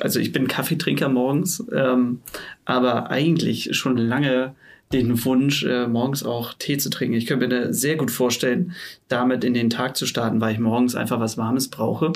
also 0.00 0.20
ich 0.20 0.32
bin 0.32 0.46
Kaffeetrinker 0.46 1.08
morgens, 1.08 1.64
ähm, 1.72 2.20
aber 2.64 3.10
eigentlich 3.10 3.74
schon 3.76 3.96
lange 3.96 4.54
den 4.92 5.24
Wunsch, 5.24 5.64
äh, 5.64 5.86
morgens 5.86 6.24
auch 6.24 6.52
Tee 6.54 6.76
zu 6.76 6.90
trinken. 6.90 7.14
Ich 7.14 7.26
könnte 7.26 7.46
mir 7.46 7.72
sehr 7.72 7.96
gut 7.96 8.10
vorstellen, 8.10 8.72
damit 9.08 9.44
in 9.44 9.54
den 9.54 9.70
Tag 9.70 9.96
zu 9.96 10.04
starten, 10.04 10.40
weil 10.40 10.52
ich 10.52 10.58
morgens 10.58 10.94
einfach 10.94 11.20
was 11.20 11.38
Warmes 11.38 11.68
brauche. 11.68 12.12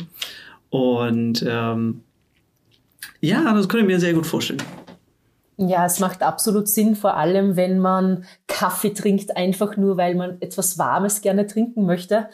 Und 0.70 1.44
ähm, 1.48 2.02
ja, 3.20 3.54
das 3.54 3.68
könnte 3.68 3.86
ich 3.86 3.92
mir 3.92 4.00
sehr 4.00 4.12
gut 4.12 4.26
vorstellen. 4.26 4.62
Ja, 5.56 5.86
es 5.86 6.00
macht 6.00 6.22
absolut 6.22 6.68
Sinn, 6.68 6.96
vor 6.96 7.16
allem 7.16 7.54
wenn 7.54 7.78
man 7.78 8.24
Kaffee 8.48 8.92
trinkt, 8.92 9.36
einfach 9.36 9.76
nur 9.76 9.96
weil 9.96 10.16
man 10.16 10.38
etwas 10.40 10.78
Warmes 10.78 11.20
gerne 11.20 11.46
trinken 11.46 11.86
möchte. 11.86 12.28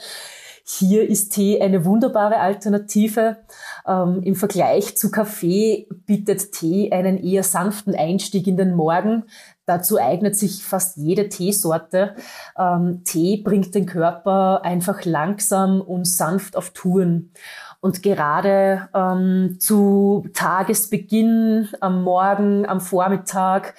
Hier 0.78 1.08
ist 1.08 1.30
Tee 1.30 1.60
eine 1.60 1.84
wunderbare 1.84 2.38
Alternative. 2.38 3.38
Ähm, 3.84 4.22
Im 4.22 4.36
Vergleich 4.36 4.96
zu 4.96 5.10
Kaffee 5.10 5.88
bietet 6.06 6.52
Tee 6.52 6.92
einen 6.92 7.18
eher 7.18 7.42
sanften 7.42 7.96
Einstieg 7.96 8.46
in 8.46 8.56
den 8.56 8.76
Morgen. 8.76 9.24
Dazu 9.66 9.98
eignet 9.98 10.36
sich 10.36 10.64
fast 10.64 10.96
jede 10.96 11.28
Teesorte. 11.28 12.14
Ähm, 12.56 13.02
Tee 13.04 13.38
bringt 13.38 13.74
den 13.74 13.86
Körper 13.86 14.62
einfach 14.62 15.04
langsam 15.04 15.80
und 15.80 16.06
sanft 16.06 16.56
auf 16.56 16.70
Touren. 16.70 17.32
Und 17.80 18.04
gerade 18.04 18.88
ähm, 18.94 19.56
zu 19.58 20.24
Tagesbeginn, 20.34 21.68
am 21.80 22.04
Morgen, 22.04 22.64
am 22.64 22.80
Vormittag, 22.80 23.74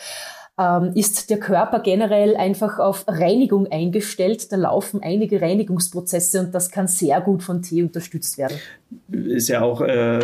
ähm, 0.62 0.92
ist 0.94 1.30
der 1.30 1.40
Körper 1.40 1.80
generell 1.80 2.36
einfach 2.36 2.78
auf 2.78 3.06
Reinigung 3.08 3.68
eingestellt. 3.72 4.52
Da 4.52 4.58
laufen 4.58 5.02
einige 5.02 5.42
Reinigungsprozesse 5.42 6.42
und 6.42 6.54
das 6.54 6.72
kann 6.72 6.88
sehr 6.88 7.20
gut 7.22 7.42
von 7.42 7.62
Tee 7.62 7.84
unterstützt 7.84 8.38
werden. 8.38 8.58
Ist 9.10 9.48
ja 9.48 9.62
auch 9.62 9.82
äh, 9.82 10.20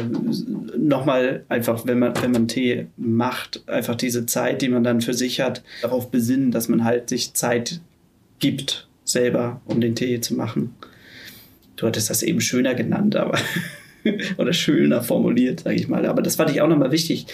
nochmal 0.77 1.43
einfach, 1.49 1.85
wenn 1.85 1.99
man, 1.99 2.13
wenn 2.21 2.31
man 2.31 2.47
Tee 2.47 2.87
macht, 2.97 3.67
einfach 3.67 3.95
diese 3.95 4.25
Zeit, 4.25 4.61
die 4.61 4.69
man 4.69 4.83
dann 4.83 5.01
für 5.01 5.13
sich 5.13 5.41
hat, 5.41 5.63
darauf 5.81 6.11
besinnen, 6.11 6.51
dass 6.51 6.67
man 6.67 6.83
halt 6.83 7.09
sich 7.09 7.33
Zeit 7.33 7.81
gibt, 8.39 8.87
selber, 9.05 9.61
um 9.65 9.81
den 9.81 9.95
Tee 9.95 10.19
zu 10.19 10.35
machen. 10.35 10.75
Du 11.77 11.87
hattest 11.87 12.09
das 12.09 12.23
eben 12.23 12.41
schöner 12.41 12.75
genannt, 12.75 13.15
aber 13.15 13.37
oder 14.37 14.53
schöner 14.53 15.01
formuliert, 15.01 15.61
sage 15.61 15.75
ich 15.75 15.87
mal. 15.87 16.05
Aber 16.05 16.21
das 16.21 16.35
fand 16.35 16.51
ich 16.51 16.61
auch 16.61 16.67
nochmal 16.67 16.91
wichtig, 16.91 17.27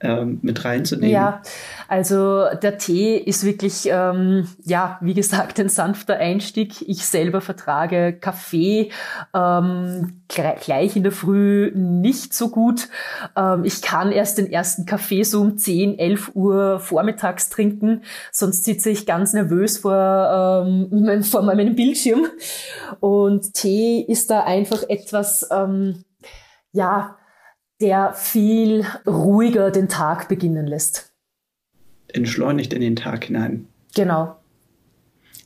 ähm, 0.00 0.40
mit 0.42 0.64
reinzunehmen. 0.64 1.10
Ja, 1.10 1.42
also 1.88 2.44
der 2.62 2.76
Tee 2.76 3.16
ist 3.16 3.44
wirklich, 3.44 3.88
ähm, 3.90 4.46
ja, 4.64 4.98
wie 5.00 5.14
gesagt, 5.14 5.58
ein 5.58 5.68
sanfter 5.68 6.16
Einstieg. 6.16 6.82
Ich 6.86 7.06
selber 7.06 7.40
vertrage 7.40 8.12
Kaffee 8.12 8.90
ähm, 9.34 10.22
gleich 10.28 10.96
in 10.96 11.02
der 11.02 11.12
Früh 11.12 11.72
nicht 11.74 12.34
so 12.34 12.50
gut. 12.50 12.88
Ähm, 13.36 13.64
ich 13.64 13.80
kann 13.80 14.12
erst 14.12 14.36
den 14.38 14.50
ersten 14.50 14.84
Kaffee 14.84 15.22
so 15.22 15.40
um 15.40 15.56
10, 15.56 15.98
11 15.98 16.32
Uhr 16.34 16.78
vormittags 16.78 17.48
trinken, 17.48 18.02
sonst 18.32 18.64
sitze 18.64 18.90
ich 18.90 19.06
ganz 19.06 19.32
nervös 19.32 19.78
vor, 19.78 20.66
ähm, 20.66 21.22
vor 21.22 21.42
meinem 21.42 21.74
Bildschirm. 21.74 22.26
Und 23.00 23.54
Tee 23.54 24.00
ist 24.00 24.30
da 24.30 24.44
einfach 24.44 24.82
etwas, 24.88 25.48
ja, 26.72 27.16
der 27.80 28.14
viel 28.14 28.84
ruhiger 29.06 29.70
den 29.70 29.88
Tag 29.88 30.28
beginnen 30.28 30.66
lässt. 30.66 31.12
Entschleunigt 32.08 32.72
in 32.72 32.80
den 32.80 32.96
Tag 32.96 33.24
hinein. 33.24 33.68
Genau. 33.94 34.36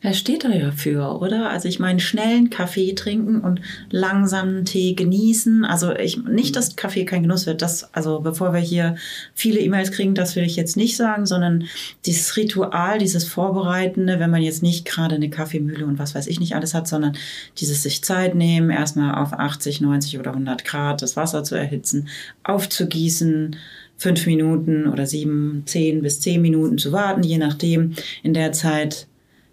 Er 0.02 0.14
steht 0.14 0.44
da 0.44 0.48
ja 0.48 0.70
für, 0.70 1.20
oder? 1.20 1.50
Also 1.50 1.68
ich 1.68 1.78
meine, 1.78 2.00
schnellen 2.00 2.48
Kaffee 2.48 2.94
trinken 2.94 3.42
und 3.42 3.60
langsamen 3.90 4.64
Tee 4.64 4.94
genießen. 4.94 5.66
Also 5.66 5.94
ich, 5.94 6.24
nicht, 6.24 6.56
dass 6.56 6.74
Kaffee 6.74 7.04
kein 7.04 7.20
Genuss 7.20 7.44
wird. 7.44 7.60
Das, 7.60 7.92
also 7.92 8.20
bevor 8.20 8.54
wir 8.54 8.60
hier 8.60 8.96
viele 9.34 9.60
E-Mails 9.60 9.92
kriegen, 9.92 10.14
das 10.14 10.36
will 10.36 10.44
ich 10.44 10.56
jetzt 10.56 10.78
nicht 10.78 10.96
sagen, 10.96 11.26
sondern 11.26 11.64
dieses 12.06 12.34
Ritual, 12.38 12.98
dieses 12.98 13.28
Vorbereitende, 13.28 14.18
wenn 14.20 14.30
man 14.30 14.40
jetzt 14.40 14.62
nicht 14.62 14.86
gerade 14.86 15.16
eine 15.16 15.28
Kaffeemühle 15.28 15.84
und 15.84 15.98
was 15.98 16.14
weiß 16.14 16.28
ich 16.28 16.40
nicht 16.40 16.54
alles 16.54 16.72
hat, 16.72 16.88
sondern 16.88 17.14
dieses 17.58 17.82
sich 17.82 18.02
Zeit 18.02 18.34
nehmen, 18.34 18.70
erstmal 18.70 19.22
auf 19.22 19.34
80, 19.34 19.82
90 19.82 20.18
oder 20.18 20.30
100 20.30 20.64
Grad 20.64 21.02
das 21.02 21.16
Wasser 21.16 21.44
zu 21.44 21.56
erhitzen, 21.56 22.08
aufzugießen, 22.42 23.56
fünf 23.98 24.24
Minuten 24.24 24.86
oder 24.88 25.04
sieben, 25.04 25.64
zehn 25.66 26.00
bis 26.00 26.20
zehn 26.20 26.40
Minuten 26.40 26.78
zu 26.78 26.90
warten, 26.90 27.22
je 27.22 27.36
nachdem. 27.36 27.92
In 28.22 28.32
der 28.32 28.52
Zeit 28.52 29.06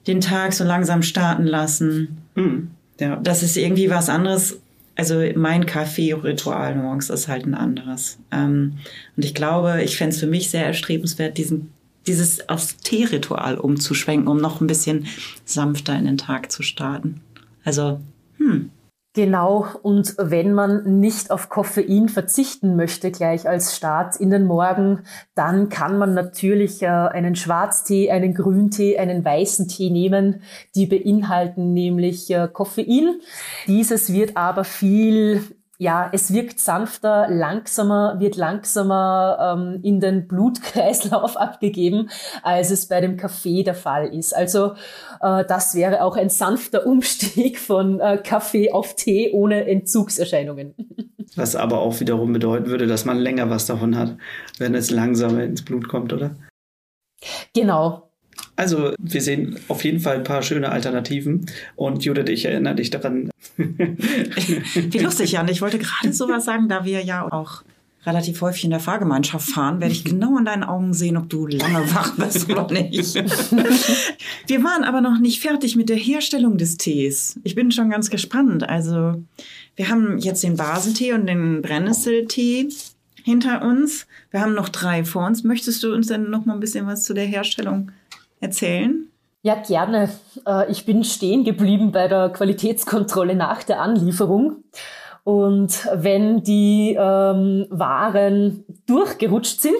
den 0.07 0.21
Tag 0.21 0.53
so 0.53 0.63
langsam 0.63 1.03
starten 1.03 1.45
lassen. 1.45 2.17
Mhm. 2.35 2.71
Ja. 2.99 3.17
Das 3.17 3.43
ist 3.43 3.57
irgendwie 3.57 3.89
was 3.89 4.09
anderes. 4.09 4.59
Also 4.95 5.21
mein 5.35 5.65
Kaffee-Ritual 5.65 6.75
morgens 6.75 7.09
ist 7.09 7.27
halt 7.27 7.45
ein 7.45 7.53
anderes. 7.53 8.17
Ähm, 8.31 8.79
und 9.15 9.25
ich 9.25 9.35
glaube, 9.35 9.83
ich 9.83 9.97
fände 9.97 10.15
es 10.15 10.19
für 10.19 10.27
mich 10.27 10.49
sehr 10.49 10.65
erstrebenswert, 10.65 11.37
diesen, 11.37 11.71
dieses 12.07 12.49
aufs 12.49 12.77
Tee-Ritual 12.77 13.57
umzuschwenken, 13.57 14.27
um 14.27 14.37
noch 14.37 14.59
ein 14.59 14.67
bisschen 14.67 15.05
sanfter 15.45 15.95
in 15.97 16.05
den 16.05 16.17
Tag 16.17 16.51
zu 16.51 16.63
starten. 16.63 17.21
Also, 17.63 17.99
hm. 18.37 18.71
Genau, 19.17 19.65
und 19.81 20.13
wenn 20.19 20.53
man 20.53 20.99
nicht 20.99 21.31
auf 21.31 21.49
Koffein 21.49 22.07
verzichten 22.07 22.75
möchte, 22.75 23.09
gleich 23.09 23.49
als 23.49 23.75
Start 23.75 24.15
in 24.17 24.29
den 24.29 24.45
Morgen, 24.45 24.99
dann 25.33 25.69
kann 25.69 25.97
man 25.97 26.13
natürlich 26.13 26.83
äh, 26.83 26.85
einen 26.85 27.35
Schwarztee, 27.35 28.11
einen 28.11 28.35
Grüntee, 28.35 28.99
einen 28.99 29.25
weißen 29.25 29.69
Tee 29.69 29.89
nehmen. 29.89 30.43
Die 30.75 30.85
beinhalten 30.85 31.73
nämlich 31.73 32.29
äh, 32.29 32.47
Koffein. 32.47 33.19
Dieses 33.65 34.13
wird 34.13 34.37
aber 34.37 34.63
viel 34.63 35.41
ja, 35.79 36.09
es 36.11 36.33
wirkt 36.33 36.59
sanfter, 36.59 37.27
langsamer, 37.29 38.19
wird 38.19 38.35
langsamer 38.35 39.55
ähm, 39.57 39.79
in 39.83 39.99
den 39.99 40.27
Blutkreislauf 40.27 41.37
abgegeben, 41.37 42.09
als 42.41 42.71
es 42.71 42.87
bei 42.87 42.99
dem 42.99 43.15
Kaffee 43.15 43.63
der 43.63 43.75
Fall 43.75 44.07
ist. 44.07 44.35
Also 44.35 44.73
äh, 45.21 45.45
das 45.45 45.75
wäre 45.75 46.01
auch 46.03 46.17
ein 46.17 46.29
sanfter 46.29 46.87
Umstieg 46.87 47.59
von 47.59 47.99
äh, 47.99 48.17
Kaffee 48.17 48.71
auf 48.71 48.95
Tee 48.95 49.31
ohne 49.33 49.67
Entzugserscheinungen. 49.67 50.73
Was 51.35 51.55
aber 51.55 51.79
auch 51.79 51.99
wiederum 51.99 52.33
bedeuten 52.33 52.67
würde, 52.67 52.87
dass 52.87 53.05
man 53.05 53.17
länger 53.19 53.49
was 53.49 53.67
davon 53.67 53.95
hat, 53.95 54.17
wenn 54.57 54.73
es 54.73 54.89
langsamer 54.89 55.43
ins 55.43 55.63
Blut 55.63 55.87
kommt, 55.87 56.11
oder? 56.13 56.35
Genau, 57.53 58.06
also, 58.55 58.93
wir 58.97 59.21
sehen 59.21 59.59
auf 59.67 59.83
jeden 59.83 59.99
Fall 59.99 60.17
ein 60.17 60.23
paar 60.23 60.41
schöne 60.41 60.71
Alternativen. 60.71 61.45
Und 61.75 62.03
Judith, 62.03 62.29
ich 62.29 62.45
erinnere 62.45 62.75
dich 62.75 62.89
daran. 62.89 63.29
Wie 63.57 64.97
lustig, 64.99 65.31
Jan. 65.33 65.47
Ich 65.47 65.61
wollte 65.61 65.77
gerade 65.77 66.11
sowas 66.11 66.45
sagen, 66.45 66.67
da 66.67 66.83
wir 66.83 67.03
ja 67.03 67.31
auch 67.31 67.63
relativ 68.07 68.41
häufig 68.41 68.63
in 68.63 68.69
der 68.69 68.79
Fahrgemeinschaft 68.79 69.49
fahren, 69.49 69.81
werde 69.81 69.93
ich 69.93 70.05
genau 70.05 70.37
in 70.37 70.45
deinen 70.45 70.63
Augen 70.63 70.93
sehen, 70.93 71.17
ob 71.17 71.29
du 71.29 71.45
lange 71.45 71.93
wach 71.93 72.15
bist 72.15 72.49
oder 72.49 72.67
nicht. 72.71 73.15
Wir 74.47 74.63
waren 74.63 74.83
aber 74.85 75.01
noch 75.01 75.19
nicht 75.19 75.41
fertig 75.41 75.75
mit 75.75 75.89
der 75.89 75.97
Herstellung 75.97 76.57
des 76.57 76.77
Tees. 76.77 77.39
Ich 77.43 77.53
bin 77.53 77.71
schon 77.71 77.89
ganz 77.89 78.09
gespannt. 78.09 78.67
Also, 78.67 79.21
wir 79.75 79.89
haben 79.89 80.17
jetzt 80.19 80.41
den 80.43 80.55
Basentee 80.55 81.13
und 81.13 81.27
den 81.27 81.61
Brennnesseltee 81.61 82.69
hinter 83.23 83.61
uns. 83.61 84.07
Wir 84.31 84.39
haben 84.39 84.53
noch 84.53 84.69
drei 84.69 85.03
vor 85.03 85.27
uns. 85.27 85.43
Möchtest 85.43 85.83
du 85.83 85.93
uns 85.93 86.07
denn 86.07 86.29
noch 86.29 86.45
mal 86.45 86.53
ein 86.53 86.61
bisschen 86.61 86.87
was 86.87 87.03
zu 87.03 87.13
der 87.13 87.25
Herstellung 87.25 87.91
erzählen? 88.39 89.11
Ja, 89.41 89.55
gerne. 89.55 90.09
Äh, 90.45 90.71
ich 90.71 90.85
bin 90.85 91.03
stehen 91.03 91.43
geblieben 91.43 91.91
bei 91.91 92.07
der 92.07 92.29
Qualitätskontrolle 92.29 93.35
nach 93.35 93.63
der 93.63 93.81
Anlieferung. 93.81 94.63
Und 95.23 95.89
wenn 95.93 96.41
die 96.41 96.95
ähm, 96.97 97.65
Waren 97.69 98.63
durchgerutscht 98.85 99.59
sind, 99.59 99.79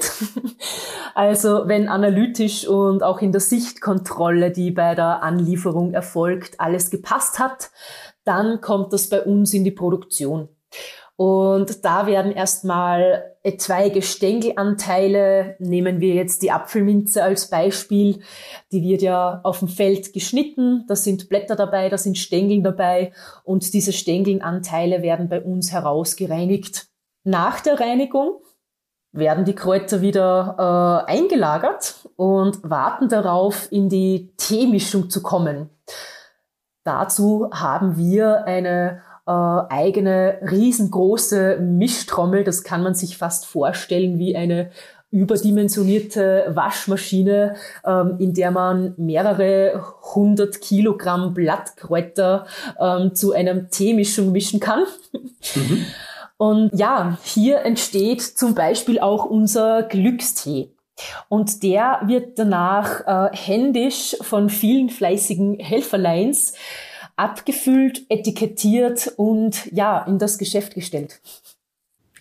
also 1.15 1.67
wenn 1.67 1.88
analytisch 1.88 2.67
und 2.67 3.02
auch 3.02 3.22
in 3.22 3.32
der 3.32 3.39
Sichtkontrolle, 3.39 4.52
die 4.52 4.72
bei 4.72 4.93
der 4.93 5.24
Anlieferung 5.24 5.93
erfolgt, 5.93 6.60
alles 6.60 6.89
gepasst 6.89 7.39
hat, 7.39 7.70
dann 8.26 8.60
kommt 8.60 8.91
das 8.91 9.08
bei 9.08 9.22
uns 9.24 9.54
in 9.54 9.63
die 9.63 9.72
Produktion. 9.72 10.50
Und 11.15 11.86
da 11.86 12.08
werden 12.08 12.32
erstmal 12.32 13.37
etwaige 13.48 14.02
Stängelanteile, 14.02 15.56
nehmen 15.60 16.02
wir 16.02 16.14
jetzt 16.14 16.44
die 16.44 16.52
Apfelminze 16.52 17.24
als 17.24 17.50
Beispiel, 17.50 18.20
die 18.74 18.84
wird 18.84 19.02
ja 19.02 19.40
auf 19.44 19.60
dem 19.60 19.70
Feld 19.70 20.12
geschnitten, 20.12 20.84
da 20.88 20.98
sind 20.98 21.30
Blätter 21.30 21.56
dabei, 21.56 21.88
da 21.88 21.98
sind 21.98 22.18
Stängel 22.18 22.62
dabei 22.62 23.14
und 23.46 23.74
diese 23.74 23.94
Stängelanteile 23.94 25.02
werden 25.02 25.30
bei 25.30 25.42
uns 25.42 25.72
herausgereinigt. 25.72 26.88
Nach 27.24 27.62
der 27.62 27.80
Reinigung 27.80 28.42
werden 29.14 29.46
die 29.46 29.56
Kräuter 29.56 30.02
wieder 30.02 31.06
äh, 31.08 31.12
eingelagert 31.12 32.10
und 32.18 32.60
warten 32.64 33.08
darauf, 33.08 33.72
in 33.72 33.88
die 33.88 34.34
Teemischung 34.36 35.10
zu 35.10 35.24
kommen. 35.24 35.70
Dazu 36.84 37.50
haben 37.52 37.98
wir 37.98 38.46
eine 38.46 39.02
äh, 39.28 39.32
eigene 39.32 40.40
riesengroße 40.50 41.58
Mischtrommel. 41.60 42.44
Das 42.44 42.63
kann 42.63 42.82
man 42.82 42.96
sich 42.96 43.18
fast 43.18 43.46
vorstellen 43.46 44.18
wie 44.18 44.36
eine 44.36 44.72
überdimensionierte 45.12 46.46
Waschmaschine, 46.50 47.56
ähm, 47.86 48.16
in 48.20 48.34
der 48.34 48.52
man 48.52 48.94
mehrere 48.98 49.84
hundert 50.16 50.62
Kilogramm 50.62 51.34
Blattkräuter 51.34 52.46
ähm, 52.80 53.16
zu 53.16 53.34
einem 53.34 53.70
Teemischung 53.70 54.32
mischen 54.32 54.60
kann. 54.60 54.84
Mhm. 55.56 55.86
Und 56.38 56.70
ja, 56.78 57.18
hier 57.24 57.62
entsteht 57.62 58.22
zum 58.22 58.54
Beispiel 58.54 59.00
auch 59.00 59.26
unser 59.26 59.82
Glückstee. 59.84 60.70
Und 61.30 61.63
der 61.63 62.02
wird 62.06 62.38
danach 62.38 63.32
äh, 63.32 63.36
händisch 63.36 64.16
von 64.22 64.50
vielen 64.50 64.90
fleißigen 64.90 65.60
Helferleins 65.60 66.54
abgefüllt, 67.17 68.06
etikettiert 68.10 69.12
und 69.17 69.69
ja, 69.73 70.03
in 70.03 70.19
das 70.19 70.38
Geschäft 70.38 70.75
gestellt. 70.75 71.19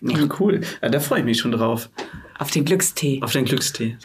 Ach, 0.05 0.39
cool. 0.39 0.61
Ja, 0.81 0.89
da 0.89 0.99
freue 0.99 1.19
ich 1.19 1.25
mich 1.25 1.39
schon 1.39 1.51
drauf. 1.51 1.89
Auf 2.37 2.51
den 2.51 2.65
Glückstee. 2.65 3.21
Auf 3.23 3.31
den 3.31 3.45
Glückstee. 3.45 3.97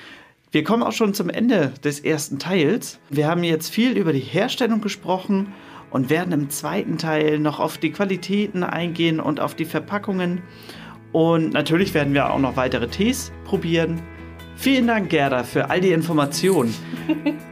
Wir 0.50 0.64
kommen 0.64 0.82
auch 0.82 0.92
schon 0.92 1.14
zum 1.14 1.30
Ende 1.30 1.72
des 1.82 2.00
ersten 2.00 2.38
Teils. 2.38 2.98
Wir 3.10 3.26
haben 3.26 3.42
jetzt 3.42 3.70
viel 3.70 3.96
über 3.96 4.12
die 4.12 4.20
Herstellung 4.20 4.80
gesprochen 4.80 5.52
und 5.90 6.10
werden 6.10 6.32
im 6.32 6.50
zweiten 6.50 6.98
Teil 6.98 7.38
noch 7.38 7.58
auf 7.58 7.78
die 7.78 7.90
Qualitäten 7.90 8.62
eingehen 8.62 9.20
und 9.20 9.40
auf 9.40 9.54
die 9.54 9.64
Verpackungen. 9.64 10.42
Und 11.12 11.52
natürlich 11.52 11.94
werden 11.94 12.14
wir 12.14 12.30
auch 12.30 12.38
noch 12.38 12.56
weitere 12.56 12.88
Tees 12.88 13.32
probieren. 13.44 14.02
Vielen 14.56 14.86
Dank, 14.86 15.10
Gerda, 15.10 15.44
für 15.44 15.70
all 15.70 15.80
die 15.80 15.92
Informationen. 15.92 16.74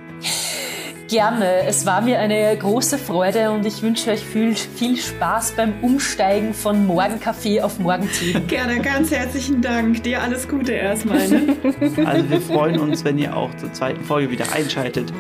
Gerne. 1.10 1.64
Es 1.66 1.86
war 1.86 2.02
mir 2.02 2.20
eine 2.20 2.56
große 2.56 2.96
Freude 2.96 3.50
und 3.50 3.66
ich 3.66 3.82
wünsche 3.82 4.12
euch 4.12 4.20
viel, 4.20 4.54
viel 4.54 4.96
Spaß 4.96 5.54
beim 5.56 5.74
Umsteigen 5.82 6.54
von 6.54 6.86
Morgenkaffee 6.86 7.62
auf 7.62 7.80
Morgentee. 7.80 8.38
Gerne, 8.46 8.78
ganz 8.80 9.10
herzlichen 9.10 9.60
Dank. 9.60 10.04
Dir 10.04 10.22
alles 10.22 10.48
Gute 10.48 10.72
erstmal. 10.72 11.28
Ne? 11.28 11.56
Also 12.06 12.30
wir 12.30 12.40
freuen 12.40 12.78
uns, 12.78 13.04
wenn 13.04 13.18
ihr 13.18 13.36
auch 13.36 13.52
zur 13.56 13.72
zweiten 13.72 14.04
Folge 14.04 14.30
wieder 14.30 14.52
einschaltet. 14.52 15.12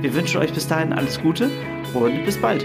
Wir 0.00 0.14
wünschen 0.14 0.40
euch 0.40 0.52
bis 0.52 0.66
dahin 0.66 0.94
alles 0.94 1.20
Gute 1.20 1.50
und 1.92 2.24
bis 2.24 2.38
bald. 2.38 2.64